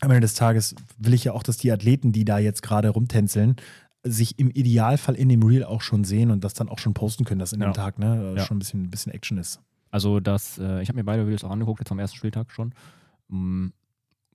am 0.00 0.10
Ende 0.10 0.20
des 0.22 0.34
Tages 0.34 0.74
will 0.98 1.14
ich 1.14 1.24
ja 1.24 1.32
auch, 1.32 1.42
dass 1.42 1.56
die 1.56 1.70
Athleten, 1.72 2.12
die 2.12 2.24
da 2.24 2.38
jetzt 2.38 2.62
gerade 2.62 2.88
rumtänzeln, 2.90 3.56
sich 4.02 4.38
im 4.38 4.50
Idealfall 4.50 5.14
in 5.14 5.28
dem 5.30 5.42
Reel 5.42 5.64
auch 5.64 5.80
schon 5.80 6.04
sehen 6.04 6.30
und 6.30 6.44
das 6.44 6.52
dann 6.54 6.68
auch 6.68 6.78
schon 6.78 6.92
posten 6.94 7.24
können, 7.24 7.38
dass 7.38 7.52
in 7.54 7.60
Ja. 7.60 7.68
dem 7.70 7.74
Tag 7.74 7.98
ne, 7.98 8.34
Ja. 8.36 8.44
schon 8.44 8.56
ein 8.56 8.58
bisschen, 8.58 8.82
ein 8.84 8.90
bisschen 8.90 9.12
Action 9.12 9.38
ist. 9.38 9.60
also 9.90 10.18
das, 10.20 10.58
äh, 10.58 10.82
ich 10.82 10.88
habe 10.88 10.98
mir 10.98 11.04
beide 11.04 11.24
Videos 11.26 11.44
auch 11.44 11.50
angeguckt, 11.52 11.80
jetzt 11.80 11.92
am 11.92 11.98
ersten 12.00 12.16
Spieltag 12.16 12.50
schon. 12.50 12.74
Mm, 13.28 13.68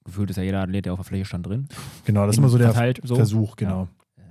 gefühlt 0.06 0.30
ist 0.30 0.38
ja 0.38 0.44
jeder 0.44 0.62
Athlet, 0.62 0.86
der 0.86 0.94
auf 0.94 1.00
der 1.00 1.04
Fläche 1.06 1.26
stand, 1.26 1.46
drin. 1.46 1.68
Genau, 2.06 2.26
das 2.26 2.36
ist 2.36 2.40
immer 2.40 2.50
so 2.50 2.58
der 2.58 2.68
Verteilt 2.72 3.02
so. 3.04 3.16
Versuch, 3.16 3.56
genau. 3.58 3.88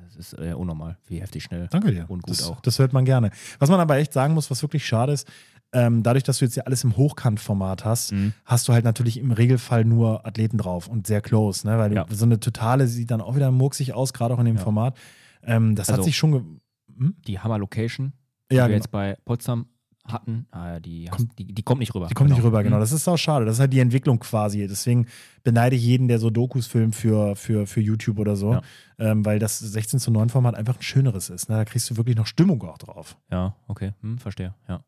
Es 0.08 0.16
ist 0.16 0.32
äh, 0.32 0.54
unnormal, 0.54 0.96
wie 1.06 1.20
heftig 1.20 1.44
schnell. 1.44 1.68
Danke 1.70 1.92
dir. 1.92 2.06
Und 2.08 2.22
gut 2.22 2.30
das, 2.30 2.48
auch. 2.48 2.60
Das 2.62 2.78
hört 2.80 2.92
man 2.94 3.04
gerne. 3.04 3.30
Was 3.60 3.68
man 3.70 3.78
aber 3.78 3.98
echt 3.98 4.12
sagen 4.12 4.34
muss, 4.34 4.50
was 4.50 4.62
wirklich 4.62 4.84
schade 4.86 5.12
ist, 5.12 5.28
ähm, 5.72 6.02
dadurch, 6.02 6.24
dass 6.24 6.38
du 6.38 6.44
jetzt 6.44 6.56
ja 6.56 6.62
alles 6.64 6.82
im 6.84 6.96
Hochkantformat 6.96 7.84
hast, 7.84 8.12
Mhm. 8.12 8.32
hast 8.44 8.68
du 8.68 8.72
halt 8.72 8.84
natürlich 8.84 9.18
im 9.18 9.32
Regelfall 9.32 9.84
nur 9.84 10.26
Athleten 10.26 10.56
drauf 10.58 10.88
und 10.88 11.06
sehr 11.06 11.20
close, 11.20 11.66
ne? 11.66 11.78
Weil 11.78 11.92
Ja. 11.94 12.06
so 12.08 12.24
eine 12.24 12.40
totale 12.40 12.86
sieht 12.86 13.10
dann 13.10 13.20
auch 13.20 13.36
wieder 13.36 13.50
murksig 13.50 13.92
aus, 13.92 14.12
gerade 14.12 14.34
auch 14.34 14.38
in 14.38 14.46
dem 14.46 14.56
Ja. 14.56 14.62
Format. 14.62 14.96
Ähm, 15.42 15.74
das 15.74 15.88
hat 15.88 15.96
Also- 15.96 16.04
sich 16.06 16.16
schon. 16.16 16.60
Hm? 16.96 17.14
Die 17.26 17.38
Hammer 17.38 17.58
Location, 17.58 18.12
die 18.50 18.56
Ja, 18.56 18.62
wir 18.64 18.68
genau. 18.68 18.76
jetzt 18.76 18.90
bei 18.90 19.16
Potsdam 19.24 19.66
hatten, 20.04 20.46
äh, 20.52 20.80
die, 20.80 21.04
Kommt- 21.04 21.38
die, 21.38 21.44
die 21.52 21.62
kommt 21.62 21.80
nicht 21.80 21.94
rüber. 21.94 22.06
Die 22.06 22.14
kommt 22.14 22.30
nicht 22.30 22.42
rüber, 22.42 22.62
genau. 22.62 22.76
Mhm. 22.76 22.80
Das 22.80 22.92
ist 22.92 23.06
auch 23.06 23.18
schade. 23.18 23.44
Das 23.44 23.56
ist 23.56 23.60
halt 23.60 23.72
die 23.74 23.78
Entwicklung 23.80 24.18
quasi. 24.18 24.66
Deswegen 24.66 25.06
beneide 25.44 25.76
ich 25.76 25.84
jeden, 25.84 26.08
der 26.08 26.18
so 26.18 26.30
Dokus 26.30 26.66
filmt 26.66 26.96
für, 26.96 27.36
für, 27.36 27.66
für 27.66 27.82
YouTube 27.82 28.18
oder 28.18 28.34
so, 28.34 28.54
Ja. 28.54 28.62
ähm, 28.98 29.24
weil 29.26 29.38
das 29.38 29.58
16 29.58 30.00
zu 30.00 30.10
9 30.10 30.30
Format 30.30 30.54
einfach 30.54 30.76
ein 30.76 30.82
schöneres 30.82 31.28
ist. 31.28 31.50
Ne? 31.50 31.56
Da 31.56 31.64
kriegst 31.66 31.90
du 31.90 31.98
wirklich 31.98 32.16
noch 32.16 32.26
Stimmung 32.26 32.62
auch 32.62 32.78
drauf. 32.78 33.18
Ja, 33.30 33.54
okay, 33.68 33.92
hm, 34.00 34.16
verstehe, 34.18 34.54
ja. 34.66 34.82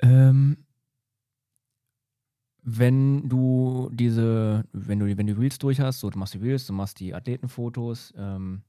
Ähm, 0.00 0.58
wenn 2.62 3.28
du 3.28 3.88
diese, 3.92 4.64
wenn 4.72 4.98
du, 4.98 5.16
wenn 5.16 5.26
du 5.26 5.32
Reels 5.38 5.58
durch 5.58 5.80
hast, 5.80 6.00
so 6.00 6.10
du 6.10 6.18
machst 6.18 6.34
die 6.34 6.38
Reels, 6.38 6.66
du 6.66 6.72
machst 6.72 7.00
die 7.00 7.14
Athletenfotos, 7.14 8.12
ähm, 8.16 8.62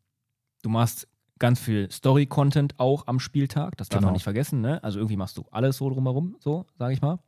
du 0.64 0.70
machst 0.70 1.08
ganz 1.38 1.60
viel 1.60 1.90
Story-Content 1.92 2.80
auch 2.80 3.08
am 3.08 3.20
Spieltag, 3.20 3.78
das 3.78 3.90
darf 3.90 4.00
Genau. 4.00 4.08
man 4.08 4.14
nicht 4.14 4.24
vergessen, 4.24 4.62
ne? 4.62 4.84
Also 4.84 5.00
irgendwie 5.00 5.18
machst 5.18 5.38
du 5.38 5.46
alles 5.52 5.78
so 5.78 5.90
drumherum, 5.90 6.36
so, 6.40 6.66
sage 6.78 6.94
ich 6.94 7.02
mal. 7.02 7.20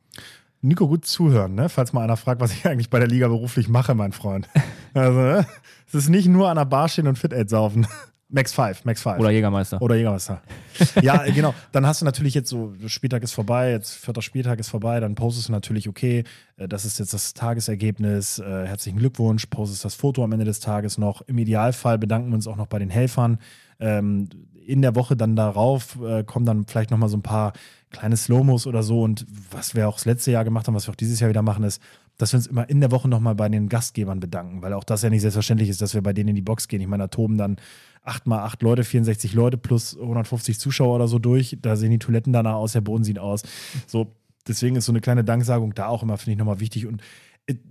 Nico, 0.62 0.88
gut 0.88 1.05
zuhören, 1.05 1.55
ne? 1.55 1.70
falls 1.70 1.91
mal 1.91 2.03
einer 2.03 2.17
fragt, 2.17 2.39
was 2.39 2.53
ich 2.53 2.67
eigentlich 2.67 2.89
bei 2.91 3.00
der 3.00 3.08
Liga 3.08 3.27
beruflich 3.27 3.67
mache, 3.67 3.96
mein 3.96 4.12
Freund. 4.12 4.48
Also, 4.93 5.20
ne? 5.20 5.46
es 5.88 5.93
ist 5.96 6.10
nicht 6.10 6.27
nur 6.27 6.50
an 6.50 6.58
der 6.58 6.65
Bar 6.65 6.89
stehen 6.89 7.08
und 7.08 7.17
Fit-Aid 7.17 7.50
saufen. 7.50 7.88
Max 8.31 8.53
5, 8.53 8.85
Max 8.85 9.01
5. 9.01 9.19
Oder 9.19 9.31
Jägermeister. 9.31 9.81
Oder 9.81 9.95
Jägermeister. 9.95 10.41
ja, 11.01 11.23
genau. 11.25 11.53
Dann 11.73 11.85
hast 11.85 12.01
du 12.01 12.05
natürlich 12.05 12.33
jetzt 12.33 12.50
so, 12.50 12.73
Spieltag 12.88 13.23
ist 13.23 13.33
vorbei, 13.33 13.71
jetzt 13.71 13.93
vierter 13.93 14.21
Spieltag 14.21 14.59
ist 14.59 14.69
vorbei, 14.69 15.00
dann 15.01 15.15
postest 15.15 15.50
du 15.50 15.51
natürlich, 15.51 15.89
okay, 15.89 16.23
äh, 16.57 16.67
das 16.67 16.85
ist 16.85 17.00
jetzt 17.00 17.13
das 17.13 17.33
Tagesergebnis, 17.33 18.39
äh, 18.39 18.65
herzlichen 18.65 19.00
Glückwunsch, 19.00 19.47
postest 19.47 19.83
das 19.83 19.95
Foto 19.95 20.23
am 20.23 20.31
Ende 20.31 20.45
des 20.45 20.61
Tages 20.61 20.97
noch. 20.97 21.21
Im 21.27 21.38
Idealfall 21.38 21.97
bedanken 21.97 22.29
wir 22.29 22.35
uns 22.35 22.47
auch 22.47 22.55
noch 22.55 22.67
bei 22.67 22.79
den 22.79 22.89
Helfern. 22.89 23.38
Ähm, 23.79 24.29
in 24.65 24.81
der 24.81 24.95
Woche 24.95 25.17
dann 25.17 25.35
darauf 25.35 25.97
äh, 26.01 26.23
kommen 26.23 26.45
dann 26.45 26.65
vielleicht 26.65 26.91
nochmal 26.91 27.09
so 27.09 27.17
ein 27.17 27.23
paar 27.23 27.51
kleine 27.89 28.15
Slow-Mos 28.15 28.67
oder 28.67 28.83
so. 28.83 29.01
Und 29.01 29.25
was 29.51 29.75
wir 29.75 29.89
auch 29.89 29.95
das 29.95 30.05
letzte 30.05 30.31
Jahr 30.31 30.45
gemacht 30.45 30.67
haben, 30.67 30.75
was 30.75 30.88
wir 30.88 30.91
auch 30.91 30.95
dieses 30.95 31.19
Jahr 31.19 31.29
wieder 31.29 31.41
machen, 31.41 31.63
ist, 31.63 31.81
dass 32.21 32.33
wir 32.33 32.37
uns 32.37 32.47
immer 32.47 32.69
in 32.69 32.79
der 32.81 32.91
Woche 32.91 33.07
nochmal 33.07 33.35
bei 33.35 33.49
den 33.49 33.67
Gastgebern 33.67 34.19
bedanken, 34.19 34.61
weil 34.61 34.73
auch 34.73 34.83
das 34.83 35.01
ja 35.01 35.09
nicht 35.09 35.21
selbstverständlich 35.21 35.69
ist, 35.69 35.81
dass 35.81 35.93
wir 35.93 36.01
bei 36.01 36.13
denen 36.13 36.29
in 36.29 36.35
die 36.35 36.41
Box 36.41 36.67
gehen. 36.67 36.81
Ich 36.81 36.87
meine, 36.87 37.03
da 37.03 37.07
toben 37.07 37.37
dann 37.37 37.57
8 38.03 38.27
mal 38.27 38.43
8 38.43 38.61
Leute, 38.61 38.83
64 38.83 39.33
Leute 39.33 39.57
plus 39.57 39.97
150 39.99 40.59
Zuschauer 40.59 40.95
oder 40.95 41.07
so 41.07 41.19
durch. 41.19 41.57
Da 41.61 41.75
sehen 41.75 41.91
die 41.91 41.99
Toiletten 41.99 42.33
danach 42.33 42.55
aus, 42.55 42.73
der 42.73 42.81
Boden 42.81 43.03
sieht 43.03 43.19
aus. 43.19 43.43
So, 43.87 44.13
deswegen 44.47 44.75
ist 44.75 44.85
so 44.85 44.91
eine 44.91 45.01
kleine 45.01 45.23
Danksagung 45.23 45.73
da 45.73 45.87
auch 45.87 46.03
immer, 46.03 46.17
finde 46.17 46.33
ich, 46.33 46.37
nochmal 46.37 46.59
wichtig. 46.59 46.85
Und 46.85 47.01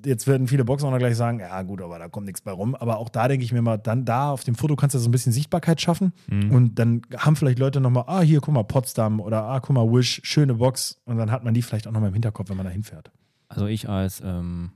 jetzt 0.05 0.27
werden 0.27 0.49
viele 0.49 0.65
Boxer 0.65 0.97
gleich 0.99 1.17
sagen, 1.17 1.41
ja 1.41 1.63
gut, 1.63 1.81
aber 1.81 1.99
da 1.99 2.09
kommt 2.09 2.27
nichts 2.27 2.41
bei 2.41 2.51
rum. 2.51 2.75
Aber 2.75 2.99
auch 2.99 3.09
da 3.09 3.29
denke 3.29 3.45
ich 3.45 3.53
mir 3.53 3.63
mal, 3.63 3.79
dann 3.79 4.05
da 4.05 4.31
auf 4.31 4.45
dem 4.45 4.55
Foto 4.55 4.77
kannst 4.77 4.95
du 4.95 4.99
so 4.99 5.09
ein 5.09 5.13
bisschen 5.13 5.33
Sichtbarkeit 5.33 5.81
schaffen. 5.81 6.13
Mhm. 6.29 6.51
Und 6.51 6.79
dann 6.79 7.03
haben 7.17 7.37
vielleicht 7.37 7.59
Leute 7.59 7.81
nochmal, 7.81 8.05
ah, 8.07 8.21
hier, 8.21 8.41
guck 8.41 8.55
mal, 8.55 8.65
Potsdam 8.65 9.21
oder 9.21 9.45
ah, 9.45 9.61
guck 9.61 9.75
mal, 9.75 9.91
Wish, 9.93 10.21
schöne 10.25 10.55
Box. 10.55 11.01
Und 11.05 11.19
dann 11.19 11.31
hat 11.31 11.45
man 11.45 11.55
die 11.55 11.63
vielleicht 11.63 11.87
auch 11.87 11.93
nochmal 11.93 12.09
im 12.09 12.15
Hinterkopf, 12.15 12.51
wenn 12.51 12.57
man 12.57 12.67
da 12.67 12.73
hinfährt. 12.73 13.11
Also 13.51 13.67
ich 13.67 13.89
als 13.89 14.21
ähm, 14.25 14.71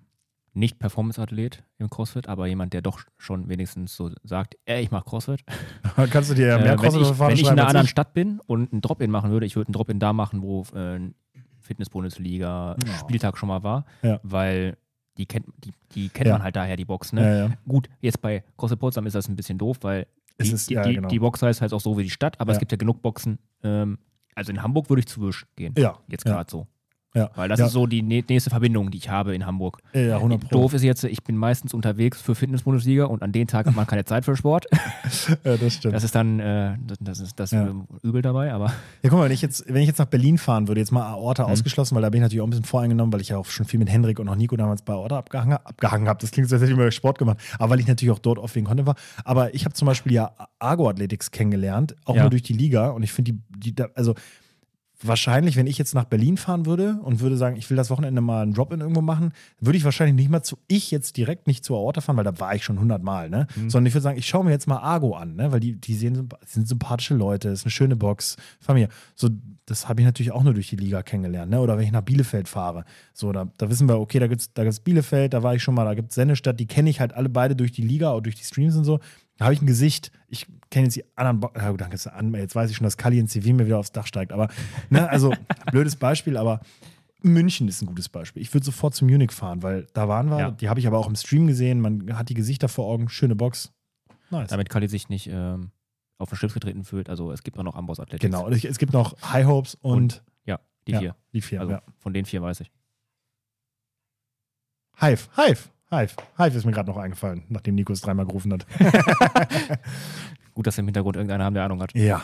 nicht 0.52 0.78
Performance-Athlet 0.78 1.64
im 1.78 1.88
CrossFit, 1.90 2.28
aber 2.28 2.46
jemand, 2.46 2.72
der 2.74 2.82
doch 2.82 3.00
schon 3.18 3.48
wenigstens 3.48 3.96
so 3.96 4.10
sagt, 4.22 4.56
ey, 4.66 4.82
ich 4.82 4.90
mache 4.90 5.04
CrossFit. 5.04 5.42
Kannst 6.10 6.30
du 6.30 6.34
dir 6.34 6.46
ja 6.48 6.56
Äh, 6.58 6.62
mehr 6.62 6.82
wenn 6.82 7.00
ich, 7.00 7.18
wenn 7.18 7.30
ich 7.30 7.40
in 7.42 7.48
einer 7.48 7.66
anderen 7.66 7.84
ich. 7.86 7.90
Stadt 7.90 8.12
bin 8.14 8.40
und 8.46 8.72
einen 8.72 8.82
Drop-In 8.82 9.10
machen 9.10 9.30
würde, 9.30 9.46
ich 9.46 9.56
würde 9.56 9.68
einen 9.68 9.72
Drop-In 9.74 9.98
da 9.98 10.12
machen, 10.12 10.42
wo 10.42 10.62
äh, 10.74 11.00
Fitness-Bundesliga, 11.60 12.76
Ja. 12.86 12.92
Spieltag 12.98 13.36
schon 13.38 13.48
mal 13.48 13.62
war, 13.62 13.84
Ja. 14.02 14.20
weil 14.22 14.76
die 15.16 15.26
kennt, 15.26 15.46
die, 15.64 15.72
die 15.92 16.08
kennt 16.08 16.26
Ja. 16.28 16.34
man 16.34 16.42
halt 16.42 16.56
daher, 16.56 16.76
die 16.76 16.84
Box. 16.84 17.12
Ne? 17.12 17.38
Ja. 17.38 17.54
Gut, 17.66 17.88
jetzt 18.00 18.20
bei 18.20 18.42
CrossFit 18.56 18.78
Potsdam 18.80 19.06
ist 19.06 19.14
das 19.14 19.28
ein 19.28 19.36
bisschen 19.36 19.58
doof, 19.58 19.78
weil 19.82 20.06
die, 20.40 20.50
ist- 20.50 20.68
die, 20.70 20.74
genau. 20.74 21.08
die 21.08 21.18
Box 21.18 21.42
heißt 21.42 21.60
halt 21.60 21.72
auch 21.72 21.80
so 21.80 21.96
wie 21.96 22.02
die 22.02 22.10
Stadt, 22.10 22.40
aber 22.40 22.52
es 22.52 22.58
gibt 22.58 22.72
ja 22.72 22.76
genug 22.76 23.02
Boxen. 23.02 23.38
Ähm, 23.62 23.98
also 24.34 24.50
in 24.50 24.62
Hamburg 24.62 24.88
würde 24.90 25.00
ich 25.00 25.06
zu 25.06 25.20
Wisch 25.22 25.46
gehen. 25.56 25.74
Ja, 25.78 25.98
Jetzt 26.08 26.24
gerade 26.24 26.50
so. 26.50 26.66
Ja. 27.16 27.30
Weil 27.36 27.48
das 27.48 27.60
ja. 27.60 27.66
ist 27.66 27.72
so 27.72 27.86
die 27.86 28.02
nä- 28.02 28.24
nächste 28.28 28.50
Verbindung, 28.50 28.90
die 28.90 28.98
ich 28.98 29.08
habe 29.08 29.34
in 29.36 29.46
Hamburg. 29.46 29.78
Ja, 29.92 30.16
100 30.16 30.40
Pro. 30.40 30.48
Doof 30.48 30.74
ist 30.74 30.82
jetzt, 30.82 31.04
ich 31.04 31.22
bin 31.22 31.36
meistens 31.36 31.72
unterwegs 31.72 32.20
für 32.20 32.34
Fitness-Bundesliga 32.34 33.04
und 33.04 33.22
an 33.22 33.30
den 33.30 33.46
Tag 33.46 33.66
hat 33.66 33.76
man 33.76 33.86
keine 33.86 34.04
Zeit 34.04 34.24
für 34.24 34.36
Sport. 34.36 34.66
Ja, 35.44 35.56
das 35.56 35.74
stimmt. 35.74 35.94
Das 35.94 36.02
ist 36.04 36.14
dann, 36.14 36.40
äh, 36.40 36.76
das, 37.00 37.20
ist 37.20 37.38
das 37.38 37.50
Ja. 37.52 37.68
übel 38.02 38.20
dabei, 38.20 38.52
aber 38.52 38.66
Ja, 39.02 39.10
guck 39.10 39.18
mal, 39.18 39.24
wenn 39.26 39.32
ich 39.32 39.42
jetzt, 39.42 39.64
wenn 39.68 39.80
ich 39.82 39.86
jetzt 39.86 39.98
nach 39.98 40.06
Berlin 40.06 40.38
fahren 40.38 40.66
würde, 40.68 40.80
jetzt 40.80 40.90
mal 40.92 41.06
Aorta 41.06 41.44
Mhm. 41.46 41.52
ausgeschlossen, 41.52 41.94
weil 41.94 42.02
da 42.02 42.10
bin 42.10 42.18
ich 42.18 42.22
natürlich 42.22 42.40
auch 42.42 42.46
ein 42.46 42.50
bisschen 42.50 42.64
voreingenommen, 42.64 43.12
weil 43.12 43.20
ich 43.20 43.28
ja 43.28 43.38
auch 43.38 43.46
schon 43.46 43.64
viel 43.66 43.78
mit 43.78 43.88
Henrik 43.90 44.18
und 44.18 44.28
auch 44.28 44.34
Nico 44.36 44.56
damals 44.56 44.82
bei 44.82 44.92
Aorta 44.92 45.18
abgehangen, 45.18 45.56
abgehangen 45.64 46.08
habe. 46.08 46.18
Das 46.20 46.30
klingt 46.32 46.48
so, 46.48 46.56
als 46.56 46.62
hätte 46.62 46.72
ich 46.72 46.78
mal 46.78 46.90
Sport 46.90 47.18
gemacht. 47.18 47.38
Aber 47.58 47.70
weil 47.70 47.80
ich 47.80 47.86
natürlich 47.86 48.12
auch 48.12 48.18
dort 48.18 48.38
oft 48.38 48.54
wegen 48.56 48.66
Content 48.66 48.86
war. 48.88 48.96
Aber 49.24 49.54
ich 49.54 49.64
habe 49.64 49.74
zum 49.74 49.86
Beispiel 49.86 50.12
ja 50.12 50.32
Argo 50.58 50.88
Athletics 50.88 51.30
kennengelernt, 51.30 51.94
auch 52.04 52.16
nur 52.16 52.30
durch 52.30 52.42
die 52.42 52.54
Liga. 52.54 52.88
Und 52.90 53.02
ich 53.04 53.12
finde 53.12 53.32
die, 53.32 53.38
die, 53.56 53.74
da- 53.74 53.88
also 53.94 54.14
wahrscheinlich, 55.02 55.56
wenn 55.56 55.66
ich 55.66 55.78
jetzt 55.78 55.94
nach 55.94 56.04
Berlin 56.04 56.36
fahren 56.36 56.66
würde 56.66 56.98
und 57.02 57.20
würde 57.20 57.36
sagen, 57.36 57.56
ich 57.56 57.68
will 57.68 57.76
das 57.76 57.90
Wochenende 57.90 58.20
mal 58.20 58.42
einen 58.42 58.54
Drop-In 58.54 58.80
irgendwo 58.80 59.00
machen, 59.00 59.32
würde 59.60 59.76
ich 59.76 59.84
wahrscheinlich 59.84 60.16
nicht 60.16 60.30
mal 60.30 60.42
zu, 60.42 60.56
ich 60.68 60.90
jetzt 60.90 61.16
direkt 61.16 61.46
nicht 61.46 61.64
zur 61.64 61.78
Aorta 61.78 62.00
fahren, 62.00 62.16
weil 62.16 62.24
da 62.24 62.38
war 62.40 62.54
ich 62.54 62.64
schon 62.64 62.78
hundertmal, 62.78 63.28
ne? 63.28 63.46
Mhm. 63.56 63.70
Sondern 63.70 63.86
ich 63.86 63.94
würde 63.94 64.02
sagen, 64.02 64.18
ich 64.18 64.26
schaue 64.26 64.44
mir 64.44 64.50
jetzt 64.50 64.66
mal 64.66 64.78
Argo 64.78 65.14
an, 65.14 65.36
ne? 65.36 65.52
Weil 65.52 65.60
die, 65.60 65.74
die 65.74 65.94
sehen, 65.94 66.28
sind 66.46 66.68
sympathische 66.68 67.14
Leute, 67.14 67.48
ist 67.48 67.64
eine 67.64 67.70
schöne 67.70 67.96
Box, 67.96 68.36
Familie. 68.60 68.88
So, 69.14 69.30
das 69.66 69.88
habe 69.88 70.00
ich 70.00 70.04
natürlich 70.04 70.32
auch 70.32 70.42
nur 70.42 70.54
durch 70.54 70.68
die 70.68 70.76
Liga 70.76 71.02
kennengelernt, 71.02 71.50
ne? 71.50 71.60
Oder 71.60 71.76
wenn 71.76 71.84
ich 71.84 71.92
nach 71.92 72.02
Bielefeld 72.02 72.48
fahre. 72.48 72.84
So, 73.12 73.32
da, 73.32 73.48
da 73.58 73.70
wissen 73.70 73.88
wir, 73.88 73.98
okay, 73.98 74.18
da 74.18 74.26
gibt's, 74.26 74.52
da 74.52 74.62
gibt's 74.62 74.80
Bielefeld, 74.80 75.34
da 75.34 75.42
war 75.42 75.54
ich 75.54 75.62
schon 75.62 75.74
mal, 75.74 75.84
da 75.84 75.94
gibt's 75.94 76.14
Sennestadt, 76.14 76.60
die 76.60 76.66
kenne 76.66 76.90
ich 76.90 77.00
halt 77.00 77.14
alle 77.14 77.28
beide 77.28 77.56
durch 77.56 77.72
die 77.72 77.82
Liga 77.82 78.12
und 78.12 78.26
durch 78.26 78.36
die 78.36 78.44
Streams 78.44 78.76
und 78.76 78.84
so. 78.84 79.00
Da 79.36 79.46
habe 79.46 79.54
ich 79.54 79.60
ein 79.62 79.66
Gesicht. 79.66 80.12
Ich 80.28 80.46
kenne 80.70 80.84
jetzt 80.86 80.96
die 80.96 81.04
anderen. 81.16 81.40
Bo 81.40 81.50
ja, 81.56 81.70
gut, 81.70 81.80
danke, 81.80 81.96
jetzt 82.38 82.54
weiß 82.54 82.70
ich 82.70 82.76
schon, 82.76 82.84
dass 82.84 82.96
Kali 82.96 83.18
in 83.18 83.26
CV 83.28 83.52
mir 83.52 83.66
wieder 83.66 83.78
aufs 83.78 83.92
Dach 83.92 84.06
steigt. 84.06 84.32
Aber, 84.32 84.48
ne, 84.90 85.08
also, 85.08 85.32
blödes 85.72 85.96
Beispiel, 85.96 86.36
aber 86.36 86.60
München 87.22 87.66
ist 87.68 87.82
ein 87.82 87.86
gutes 87.86 88.08
Beispiel. 88.08 88.42
Ich 88.42 88.52
würde 88.54 88.64
sofort 88.66 88.94
zu 88.94 89.04
Munich 89.04 89.32
fahren, 89.32 89.62
weil 89.62 89.86
da 89.94 90.08
waren 90.08 90.28
wir. 90.28 90.38
Ja. 90.38 90.50
Die 90.52 90.68
habe 90.68 90.78
ich 90.78 90.86
aber 90.86 90.98
auch 90.98 91.08
im 91.08 91.16
Stream 91.16 91.46
gesehen. 91.46 91.80
Man 91.80 92.16
hat 92.18 92.28
die 92.28 92.34
Gesichter 92.34 92.68
vor 92.68 92.86
Augen. 92.86 93.08
Schöne 93.08 93.34
Box. 93.34 93.72
Nice. 94.30 94.48
damit 94.50 94.68
Kali 94.70 94.88
sich 94.88 95.08
nicht 95.08 95.28
ähm, 95.30 95.70
auf 96.18 96.28
den 96.30 96.36
Schlips 96.36 96.54
getreten 96.54 96.84
fühlt. 96.84 97.08
Also 97.10 97.30
es 97.32 97.42
gibt 97.42 97.58
auch 97.58 97.62
noch 97.62 97.74
Amboss 97.76 98.00
Athletics. 98.00 98.24
genau. 98.30 98.48
Ich- 98.50 98.64
es 98.64 98.78
gibt 98.78 98.92
noch 98.92 99.14
High 99.32 99.46
Hopes 99.46 99.74
und, 99.76 99.92
Und 99.96 100.22
Ja, 100.44 100.60
die 100.86 100.92
ja, 100.92 100.98
vier. 101.00 101.16
die 101.32 101.40
vier. 101.40 101.60
Also 101.60 101.78
von 101.98 102.12
den 102.14 102.24
vier 102.24 102.40
weiß 102.42 102.60
ich. 102.60 102.70
Hive, 105.00 105.28
Hive, 105.36 105.68
Hive. 105.94 106.14
Hive 106.36 106.56
ist 106.56 106.64
mir 106.64 106.72
gerade 106.72 106.90
noch 106.90 106.96
eingefallen, 106.96 107.44
nachdem 107.48 107.74
Nico 107.74 107.92
es 107.92 108.00
dreimal 108.00 108.26
gerufen 108.26 108.52
hat. 108.52 108.66
Gut, 110.54 110.66
dass 110.66 110.78
im 110.78 110.86
Hintergrund 110.86 111.16
irgendeiner 111.16 111.44
haben, 111.44 111.54
der 111.54 111.64
Ahnung 111.64 111.82
hat. 111.82 111.94
Ja. 111.94 112.22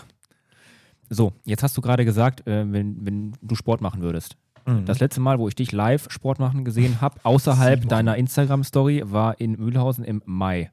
So, 1.08 1.32
jetzt 1.44 1.62
hast 1.62 1.76
du 1.76 1.80
gerade 1.80 2.04
gesagt, 2.04 2.46
äh, 2.46 2.72
wenn, 2.72 3.04
wenn 3.04 3.32
du 3.42 3.54
Sport 3.54 3.80
machen 3.80 4.00
würdest. 4.00 4.36
Mhm. 4.66 4.84
Das 4.84 5.00
letzte 5.00 5.20
Mal, 5.20 5.38
wo 5.38 5.48
ich 5.48 5.54
dich 5.54 5.72
live 5.72 6.06
Sport 6.10 6.38
machen 6.38 6.64
gesehen 6.64 7.00
habe, 7.00 7.18
außerhalb 7.22 7.88
deiner 7.88 8.16
Instagram-Story, 8.16 9.02
war 9.06 9.40
in 9.40 9.52
Mühlhausen 9.52 10.04
im 10.04 10.22
Mai. 10.24 10.70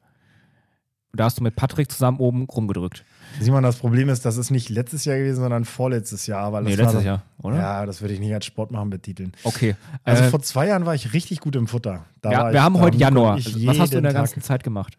Da 1.14 1.24
hast 1.24 1.40
du 1.40 1.44
mit 1.44 1.56
Patrick 1.56 1.92
zusammen 1.92 2.20
oben 2.20 2.44
rumgedrückt. 2.46 3.04
Simon, 3.40 3.64
das 3.64 3.78
Problem 3.78 4.10
ist, 4.10 4.26
das 4.26 4.38
ist 4.38 4.52
nicht 4.52 4.70
letztes 4.70 5.06
Jahr 5.06 5.18
gewesen, 5.18 5.38
sondern 5.42 5.66
vorletztes 5.66 6.28
Jahr. 6.28 6.52
Weil 6.54 6.64
das 6.66 6.72
Nee, 6.74 6.78
war 6.78 6.86
letztes 6.86 7.02
doch- 7.02 7.06
Jahr, 7.06 7.24
oder? 7.42 7.56
Ja, 7.58 7.86
das 7.86 8.02
würde 8.02 8.14
ich 8.14 8.20
nicht 8.20 8.34
als 8.34 8.46
Sport 8.46 8.72
machen 8.72 8.90
betiteln. 8.90 9.32
Okay. 9.44 9.76
Also 10.04 10.24
Äh, 10.24 10.30
vor 10.30 10.42
zwei 10.42 10.68
Jahren 10.68 10.86
war 10.86 10.94
ich 10.96 11.14
richtig 11.14 11.40
gut 11.40 11.56
im 11.56 11.68
Futter. 11.68 12.06
Da 12.22 12.32
ja, 12.32 12.38
war 12.40 12.52
wir 12.52 12.54
ich, 12.56 12.62
haben 12.62 12.80
heute 12.80 12.98
Januar. 12.98 13.38
ich 13.38 13.66
Was 13.66 13.80
hast 13.80 13.94
du 13.94 13.98
in 13.98 14.04
der 14.04 14.12
jeden 14.12 14.22
ganzen 14.22 14.36
Tag- 14.36 14.44
Zeit 14.44 14.64
gemacht? 14.64 14.98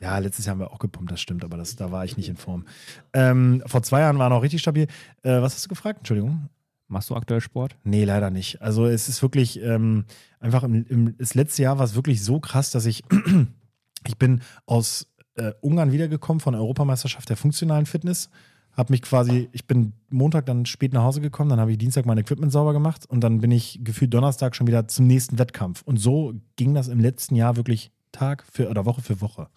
Ja, 0.00 0.16
letztes 0.18 0.46
Jahr 0.46 0.52
haben 0.54 0.60
wir 0.60 0.72
auch 0.72 0.78
gepumpt, 0.78 1.10
das 1.10 1.20
stimmt, 1.20 1.44
aber 1.44 1.56
das, 1.56 1.74
da 1.76 1.90
war 1.90 2.04
ich 2.04 2.16
nicht 2.16 2.28
in 2.28 2.36
Form. 2.36 2.64
Ähm, 3.12 3.62
vor 3.66 3.82
zwei 3.82 4.00
Jahren 4.00 4.18
war 4.18 4.28
noch 4.30 4.42
richtig 4.42 4.60
stabil. 4.60 4.86
Äh, 5.22 5.42
was 5.42 5.54
hast 5.54 5.64
du 5.64 5.68
gefragt? 5.68 5.98
Entschuldigung. 5.98 6.48
Machst 6.86 7.10
du 7.10 7.16
aktuell 7.16 7.40
Sport? 7.40 7.76
Nee, 7.84 8.04
leider 8.04 8.30
nicht. 8.30 8.62
Also 8.62 8.86
es 8.86 9.08
ist 9.08 9.20
wirklich 9.22 9.60
ähm, 9.62 10.04
einfach 10.40 10.62
im, 10.62 10.86
im 10.86 11.18
das 11.18 11.34
letzte 11.34 11.62
Jahr 11.62 11.78
war 11.78 11.84
es 11.84 11.94
wirklich 11.96 12.24
so 12.24 12.40
krass, 12.40 12.70
dass 12.70 12.86
ich 12.86 13.02
ich 14.06 14.16
bin 14.18 14.40
aus 14.66 15.06
äh, 15.38 15.52
Ungarn 15.60 15.92
wiedergekommen 15.92 16.40
von 16.40 16.52
der 16.52 16.60
Europameisterschaft 16.60 17.28
der 17.28 17.36
funktionalen 17.36 17.86
Fitness. 17.86 18.30
Hab 18.76 18.90
mich 18.90 19.02
quasi, 19.02 19.48
ich 19.52 19.66
bin 19.66 19.92
Montag 20.08 20.46
dann 20.46 20.64
spät 20.64 20.92
nach 20.92 21.02
Hause 21.02 21.20
gekommen, 21.20 21.50
dann 21.50 21.58
habe 21.58 21.72
ich 21.72 21.78
Dienstag 21.78 22.06
mein 22.06 22.18
Equipment 22.18 22.52
sauber 22.52 22.72
gemacht 22.72 23.06
und 23.06 23.20
dann 23.22 23.40
bin 23.40 23.50
ich 23.50 23.80
gefühlt 23.82 24.14
Donnerstag 24.14 24.54
schon 24.54 24.68
wieder 24.68 24.86
zum 24.86 25.06
nächsten 25.06 25.38
Wettkampf. 25.38 25.82
Und 25.82 25.96
so 25.96 26.34
ging 26.56 26.74
das 26.74 26.86
im 26.86 27.00
letzten 27.00 27.34
Jahr 27.34 27.56
wirklich 27.56 27.90
Tag 28.12 28.44
für 28.50 28.68
oder 28.68 28.84
Woche 28.84 29.02
für 29.02 29.20
Woche. 29.20 29.48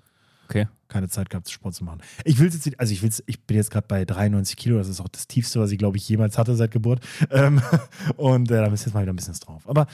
Okay. 0.50 0.68
Keine 0.88 1.08
Zeit 1.08 1.30
gehabt, 1.30 1.50
Sport 1.50 1.76
zu 1.76 1.86
machen. 1.86 2.02
Ich 2.26 2.40
will 2.40 2.52
jetzt, 2.52 2.80
also 2.80 2.92
ich 2.92 3.02
will's, 3.02 3.24
ich 3.28 3.46
bin 3.46 3.56
jetzt 3.56 3.72
gerade 3.72 3.88
bei 3.88 4.04
93 4.04 4.58
Kilo, 4.58 4.78
das 4.78 4.90
ist 4.90 5.00
auch 5.00 5.08
das 5.08 5.28
tiefste, 5.28 5.62
was 5.62 5.72
ich 5.72 5.78
glaube 5.78 5.98
ich 5.98 6.10
jemals 6.10 6.38
hatte 6.38 6.56
seit 6.56 6.72
Geburt. 6.72 7.00
Ähm, 7.30 7.62
und 8.18 8.52
äh, 8.52 8.56
da 8.56 8.70
müssen 8.70 8.86
wir 8.86 8.88
jetzt 8.88 8.94
mal 8.94 9.04
wieder 9.04 9.14
ein 9.14 9.16
bisschen 9.16 9.36
drauf. 9.36 9.70
Aber 9.70 9.88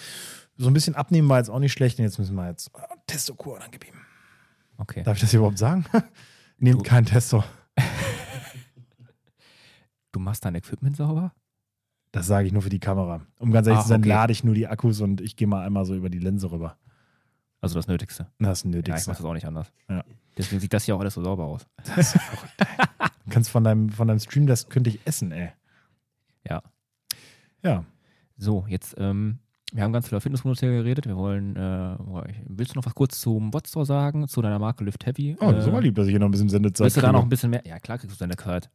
so 0.56 0.68
ein 0.68 0.74
bisschen 0.74 0.96
abnehmen 0.96 1.30
war 1.30 1.38
jetzt 1.38 1.50
auch 1.50 1.60
nicht 1.60 1.74
schlecht 1.74 2.00
und 2.00 2.06
jetzt 2.06 2.18
müssen 2.18 2.36
wir 2.36 2.50
jetzt 2.50 2.70
äh, 2.70 2.80
Testokur 3.06 3.60
dann 3.60 3.70
geben. 3.70 4.07
Okay. 4.78 5.04
Darf 5.04 5.18
ich 5.18 5.22
das 5.22 5.32
hier 5.32 5.40
überhaupt 5.40 5.58
sagen? 5.58 5.86
Nehmt 6.60 6.80
Du- 6.80 6.84
kein 6.84 7.06
Testo. 7.06 7.44
Du 10.12 10.20
machst 10.20 10.46
dein 10.46 10.56
Equipment 10.56 10.98
sauber? 10.98 11.34
Das 12.12 12.26
sage 12.28 12.48
ich 12.48 12.54
nur 12.54 12.62
für 12.62 12.70
die 12.70 12.80
Kamera. 12.80 13.22
Um 13.40 13.52
ganz 13.52 13.68
ehrlich 13.68 13.80
Ah, 13.80 13.84
zu 13.84 13.90
sein, 13.90 14.00
okay. 14.02 14.10
lade 14.10 14.32
ich 14.32 14.44
nur 14.44 14.56
die 14.56 14.68
Akkus 14.68 15.02
und 15.02 15.22
ich 15.22 15.36
gehe 15.36 15.48
mal 15.48 15.66
einmal 15.66 15.86
so 15.86 15.94
über 15.96 16.10
die 16.10 16.20
Linse 16.20 16.50
rüber. 16.52 16.78
Also 17.62 17.76
das 17.76 17.88
Nötigste. 17.88 18.28
Das 18.40 18.60
ist 18.60 18.66
ein 18.66 18.72
Ja, 18.74 18.80
ich 18.80 18.86
nötigste. 18.88 19.10
mach 19.12 19.18
das 19.18 19.26
auch 19.26 19.34
nicht 19.34 19.46
anders. 19.46 19.72
Ja. 19.90 20.04
Deswegen 20.38 20.62
sieht 20.62 20.74
das 20.74 20.86
hier 20.86 20.96
auch 20.96 21.00
alles 21.00 21.14
so 21.16 21.24
sauber 21.24 21.44
aus. 21.46 21.68
das 21.96 22.16
ist 22.16 22.22
verrückt, 22.22 22.54
ey. 22.60 23.08
Du 23.26 23.32
kannst 23.32 23.50
von 23.50 23.64
deinem, 23.64 23.90
von 23.90 24.08
deinem 24.08 24.20
Stream, 24.20 24.48
das 24.48 24.70
könnte 24.70 24.90
ich 24.90 25.06
essen, 25.06 25.32
ey. 25.32 25.52
Ja. 26.50 26.64
Ja. 27.64 27.84
So, 28.38 28.66
jetzt, 28.70 28.96
ähm, 28.98 29.40
wir 29.74 29.84
haben 29.84 29.92
ganz 29.92 30.08
viel 30.08 30.18
auf 30.18 30.24
Fitnessmodell 30.24 30.78
geredet. 30.78 31.08
Wir 31.08 31.18
wollen, 31.18 31.58
äh, 31.58 31.98
willst 32.48 32.74
du 32.74 32.80
noch 32.80 32.86
was 32.86 32.96
kurz 32.96 33.20
zum 33.20 33.52
Botstore 33.52 33.86
sagen, 33.86 34.28
zu 34.28 34.42
deiner 34.42 34.60
Marke 34.60 34.86
Lift 34.86 35.06
Heavy? 35.06 35.36
Oh, 35.42 35.52
das 35.52 35.64
ist 35.64 35.68
äh, 35.68 35.72
aber 35.72 35.82
lieb, 35.82 35.96
dass 35.96 36.06
ich 36.06 36.12
hier 36.12 36.20
noch 36.20 36.30
ein 36.30 36.32
bisschen 36.32 36.48
Sendezeit 36.48 36.86
Willst 36.86 36.98
du 36.98 37.02
da 37.02 37.12
noch 37.12 37.24
ein 37.24 37.30
bisschen 37.30 37.50
mehr? 37.50 37.64
Ja, 37.66 37.78
klar 37.80 37.98
kriegst 37.98 38.16
du 38.16 38.20
deine 38.20 38.38
Zeit. 38.38 38.70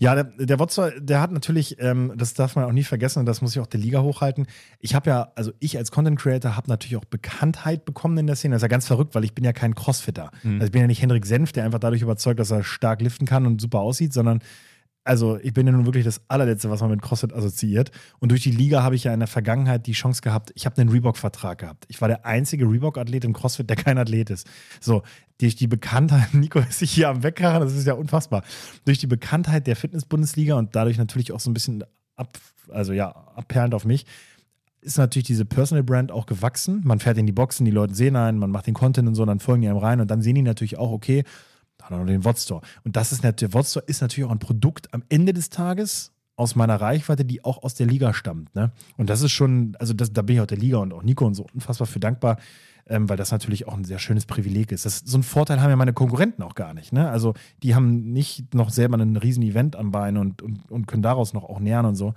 Ja, 0.00 0.16
der, 0.16 0.24
der 0.24 0.58
Wotzer, 0.58 0.90
der 1.00 1.20
hat 1.20 1.30
natürlich, 1.30 1.76
ähm, 1.78 2.12
das 2.16 2.34
darf 2.34 2.56
man 2.56 2.64
auch 2.64 2.72
nie 2.72 2.82
vergessen 2.82 3.20
und 3.20 3.26
das 3.26 3.40
muss 3.40 3.54
ich 3.54 3.60
auch 3.60 3.68
der 3.68 3.80
Liga 3.80 4.02
hochhalten. 4.02 4.46
Ich 4.80 4.96
habe 4.96 5.10
ja, 5.10 5.32
also 5.36 5.52
ich 5.60 5.78
als 5.78 5.92
Content 5.92 6.18
Creator 6.18 6.56
habe 6.56 6.68
natürlich 6.68 6.96
auch 6.96 7.04
Bekanntheit 7.04 7.84
bekommen 7.84 8.18
in 8.18 8.26
der 8.26 8.34
Szene. 8.34 8.54
Das 8.54 8.60
ist 8.60 8.64
ja 8.64 8.68
ganz 8.68 8.86
verrückt, 8.86 9.14
weil 9.14 9.24
ich 9.24 9.34
bin 9.34 9.44
ja 9.44 9.52
kein 9.52 9.76
Crossfitter. 9.76 10.30
Mhm. 10.42 10.54
Also 10.54 10.66
ich 10.66 10.72
bin 10.72 10.80
ja 10.80 10.88
nicht 10.88 11.00
Henrik 11.00 11.24
Senf, 11.24 11.52
der 11.52 11.64
einfach 11.64 11.78
dadurch 11.78 12.02
überzeugt, 12.02 12.40
dass 12.40 12.50
er 12.50 12.64
stark 12.64 13.00
liften 13.00 13.26
kann 13.26 13.46
und 13.46 13.60
super 13.60 13.78
aussieht, 13.78 14.12
sondern 14.12 14.40
also 15.04 15.38
ich 15.42 15.52
bin 15.52 15.66
ja 15.66 15.72
nun 15.72 15.84
wirklich 15.84 16.04
das 16.04 16.20
allerletzte, 16.28 16.70
was 16.70 16.80
man 16.80 16.90
mit 16.90 17.02
CrossFit 17.02 17.32
assoziiert. 17.32 17.90
Und 18.20 18.30
durch 18.30 18.42
die 18.42 18.52
Liga 18.52 18.82
habe 18.82 18.94
ich 18.94 19.04
ja 19.04 19.12
in 19.12 19.20
der 19.20 19.26
Vergangenheit 19.26 19.86
die 19.86 19.92
Chance 19.92 20.22
gehabt, 20.22 20.52
ich 20.54 20.64
habe 20.64 20.80
einen 20.80 20.90
Reebok-Vertrag 20.90 21.58
gehabt. 21.58 21.84
Ich 21.88 22.00
war 22.00 22.08
der 22.08 22.24
einzige 22.24 22.66
Reebok-Athlet 22.66 23.24
im 23.24 23.32
CrossFit, 23.32 23.68
der 23.68 23.76
kein 23.76 23.98
Athlet 23.98 24.30
ist. 24.30 24.46
So, 24.80 25.02
durch 25.38 25.56
die 25.56 25.66
Bekanntheit, 25.66 26.28
Nico 26.34 26.60
ist 26.60 26.78
sich 26.78 26.92
hier 26.92 27.08
am 27.08 27.22
Wegkrachen, 27.22 27.60
das 27.60 27.74
ist 27.74 27.86
ja 27.86 27.94
unfassbar. 27.94 28.44
Durch 28.84 28.98
die 28.98 29.08
Bekanntheit 29.08 29.66
der 29.66 29.76
Fitness-Bundesliga 29.76 30.54
und 30.54 30.76
dadurch 30.76 30.98
natürlich 30.98 31.32
auch 31.32 31.40
so 31.40 31.50
ein 31.50 31.54
bisschen 31.54 31.84
ab, 32.16 32.38
also 32.68 32.92
ja, 32.92 33.08
abperlend 33.08 33.74
auf 33.74 33.84
mich, 33.84 34.06
ist 34.82 34.98
natürlich 34.98 35.26
diese 35.26 35.44
Personal 35.44 35.84
Brand 35.84 36.10
auch 36.10 36.26
gewachsen. 36.26 36.80
Man 36.84 36.98
fährt 36.98 37.18
in 37.18 37.26
die 37.26 37.32
Boxen, 37.32 37.64
die 37.64 37.70
Leute 37.70 37.94
sehen 37.94 38.16
einen, 38.16 38.38
man 38.38 38.50
macht 38.50 38.66
den 38.66 38.74
Content 38.74 39.08
und 39.08 39.14
so, 39.14 39.24
dann 39.24 39.40
folgen 39.40 39.62
die 39.62 39.68
einem 39.68 39.78
rein 39.78 40.00
und 40.00 40.10
dann 40.10 40.22
sehen 40.22 40.34
die 40.34 40.42
natürlich 40.42 40.78
auch, 40.78 40.90
okay, 40.90 41.24
da 41.90 41.98
noch 41.98 42.06
den 42.06 42.24
Wodstore. 42.24 42.62
Und 42.84 42.96
das 42.96 43.12
ist 43.12 43.22
der 43.24 43.52
Wodstore 43.52 43.84
ist 43.86 44.00
natürlich 44.00 44.28
auch 44.28 44.32
ein 44.32 44.38
Produkt 44.38 44.92
am 44.94 45.02
Ende 45.08 45.32
des 45.32 45.50
Tages 45.50 46.12
aus 46.36 46.56
meiner 46.56 46.80
Reichweite, 46.80 47.24
die 47.24 47.44
auch 47.44 47.62
aus 47.62 47.74
der 47.74 47.86
Liga 47.86 48.14
stammt. 48.14 48.54
Ne? 48.54 48.72
Und 48.96 49.10
das 49.10 49.22
ist 49.22 49.32
schon, 49.32 49.76
also 49.78 49.92
das, 49.92 50.12
da 50.12 50.22
bin 50.22 50.36
ich 50.36 50.42
auch 50.42 50.46
der 50.46 50.58
Liga 50.58 50.78
und 50.78 50.92
auch 50.92 51.02
Nico 51.02 51.26
und 51.26 51.34
so 51.34 51.46
unfassbar 51.52 51.86
für 51.86 52.00
dankbar, 52.00 52.38
ähm, 52.86 53.08
weil 53.08 53.16
das 53.16 53.30
natürlich 53.30 53.68
auch 53.68 53.74
ein 53.74 53.84
sehr 53.84 53.98
schönes 53.98 54.26
Privileg 54.26 54.72
ist. 54.72 54.86
Das, 54.86 54.98
so 54.98 55.16
einen 55.16 55.22
Vorteil 55.22 55.60
haben 55.60 55.70
ja 55.70 55.76
meine 55.76 55.92
Konkurrenten 55.92 56.42
auch 56.42 56.54
gar 56.54 56.74
nicht. 56.74 56.92
Ne? 56.92 57.08
Also 57.08 57.34
die 57.62 57.74
haben 57.74 58.12
nicht 58.12 58.54
noch 58.54 58.70
selber 58.70 58.96
ein 58.96 59.16
riesen 59.16 59.42
Event 59.42 59.76
am 59.76 59.92
Bein 59.92 60.16
und, 60.16 60.42
und, 60.42 60.70
und 60.70 60.86
können 60.86 61.02
daraus 61.02 61.32
noch 61.32 61.44
auch 61.44 61.60
nähern 61.60 61.86
und 61.86 61.96
so. 61.96 62.14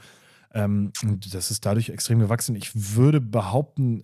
Ähm, 0.53 0.91
und 1.03 1.33
das 1.33 1.51
ist 1.51 1.65
dadurch 1.65 1.89
extrem 1.89 2.19
gewachsen. 2.19 2.55
Ich 2.55 2.95
würde 2.95 3.19
behaupten, 3.19 4.03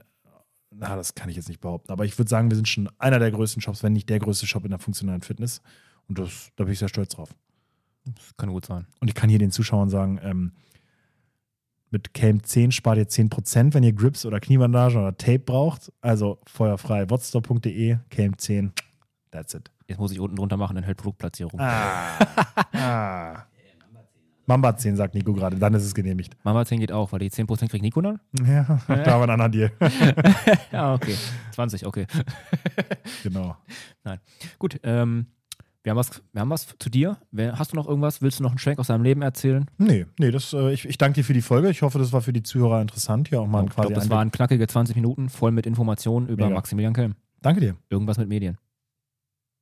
na, 0.71 0.95
das 0.95 1.15
kann 1.15 1.29
ich 1.29 1.35
jetzt 1.35 1.49
nicht 1.49 1.61
behaupten, 1.61 1.91
aber 1.91 2.05
ich 2.05 2.17
würde 2.17 2.29
sagen, 2.29 2.49
wir 2.49 2.55
sind 2.55 2.67
schon 2.67 2.89
einer 2.97 3.19
der 3.19 3.31
größten 3.31 3.61
Shops, 3.61 3.83
wenn 3.83 3.93
nicht 3.93 4.09
der 4.09 4.19
größte 4.19 4.47
Shop 4.47 4.63
in 4.63 4.71
der 4.71 4.79
funktionalen 4.79 5.21
Fitness. 5.21 5.61
Und 6.07 6.17
das, 6.17 6.51
da 6.55 6.63
bin 6.63 6.73
ich 6.73 6.79
sehr 6.79 6.89
stolz 6.89 7.13
drauf. 7.13 7.35
Das 8.05 8.35
kann 8.37 8.49
gut 8.49 8.65
sein. 8.65 8.87
Und 8.99 9.07
ich 9.07 9.13
kann 9.13 9.29
hier 9.29 9.39
den 9.39 9.51
Zuschauern 9.51 9.89
sagen, 9.89 10.19
ähm, 10.23 10.53
mit 11.91 12.13
Cam 12.13 12.41
10 12.41 12.71
spart 12.71 12.97
ihr 12.97 13.07
10%, 13.07 13.73
wenn 13.73 13.83
ihr 13.83 13.93
Grips 13.93 14.25
oder 14.25 14.39
Kniebandagen 14.39 14.97
oder 14.97 15.15
Tape 15.17 15.39
braucht. 15.39 15.91
Also 15.99 16.39
feuerfrei, 16.47 17.09
wotstop.de, 17.09 17.97
Cam 18.09 18.37
10, 18.37 18.71
that's 19.29 19.53
it. 19.53 19.69
Jetzt 19.87 19.99
muss 19.99 20.13
ich 20.13 20.19
unten 20.21 20.37
drunter 20.37 20.55
machen, 20.55 20.75
dann 20.75 20.85
hält 20.85 20.97
Produktplatzierung. 20.97 21.59
Ah, 21.59 22.17
ah. 22.73 23.45
Mamba 24.51 24.75
10, 24.75 24.97
sagt 24.97 25.15
Nico 25.15 25.31
gerade, 25.33 25.55
dann 25.55 25.73
ist 25.73 25.83
es 25.83 25.93
genehmigt. 25.95 26.35
Mama 26.43 26.65
10 26.65 26.81
geht 26.81 26.91
auch, 26.91 27.13
weil 27.13 27.19
die 27.19 27.29
10% 27.29 27.69
kriegt 27.69 27.81
Nico 27.83 28.01
dann? 28.01 28.19
Ja, 28.45 28.81
da 28.87 29.11
haben 29.11 29.25
wir 29.25 29.29
einen 29.29 29.51
Deal. 29.51 29.71
Ja, 30.73 30.93
okay. 30.95 31.15
20, 31.53 31.85
okay. 31.85 32.05
genau. 33.23 33.55
Gut, 34.59 34.77
ähm, 34.83 35.27
Wir 35.83 35.91
haben, 35.91 35.97
was, 35.97 36.21
wir 36.33 36.41
haben 36.41 36.49
was 36.49 36.67
zu 36.77 36.89
dir. 36.89 37.17
Hast 37.53 37.71
du 37.71 37.77
noch 37.77 37.87
irgendwas? 37.87 38.21
Willst 38.21 38.39
du 38.39 38.43
noch 38.43 38.51
einen 38.51 38.59
Schwenk 38.59 38.79
aus 38.79 38.87
deinem 38.87 39.03
Leben 39.03 39.21
erzählen? 39.21 39.67
Nee, 39.77 40.05
nee, 40.19 40.31
das, 40.31 40.51
äh, 40.51 40.73
ich, 40.73 40.85
ich 40.85 40.97
danke 40.97 41.21
dir 41.21 41.23
für 41.23 41.33
die 41.33 41.41
Folge. 41.41 41.69
Ich 41.69 41.81
hoffe, 41.81 41.97
das 41.97 42.11
war 42.11 42.21
für 42.21 42.33
die 42.33 42.43
Zuhörer 42.43 42.81
interessant. 42.81 43.29
Hier 43.29 43.39
auch 43.39 43.47
mal 43.47 43.63
ich 43.63 43.73
glaube, 43.73 43.93
das 43.93 44.09
waren 44.09 44.31
knackige 44.31 44.67
20 44.67 44.97
Minuten 44.97 45.29
voll 45.29 45.51
mit 45.51 45.65
Informationen 45.65 46.27
über 46.27 46.45
Mega. 46.45 46.55
Maximilian 46.55 46.93
Kelm. 46.93 47.15
Danke 47.41 47.61
dir. 47.61 47.75
Irgendwas 47.89 48.17
mit 48.17 48.27
Medien. 48.27 48.57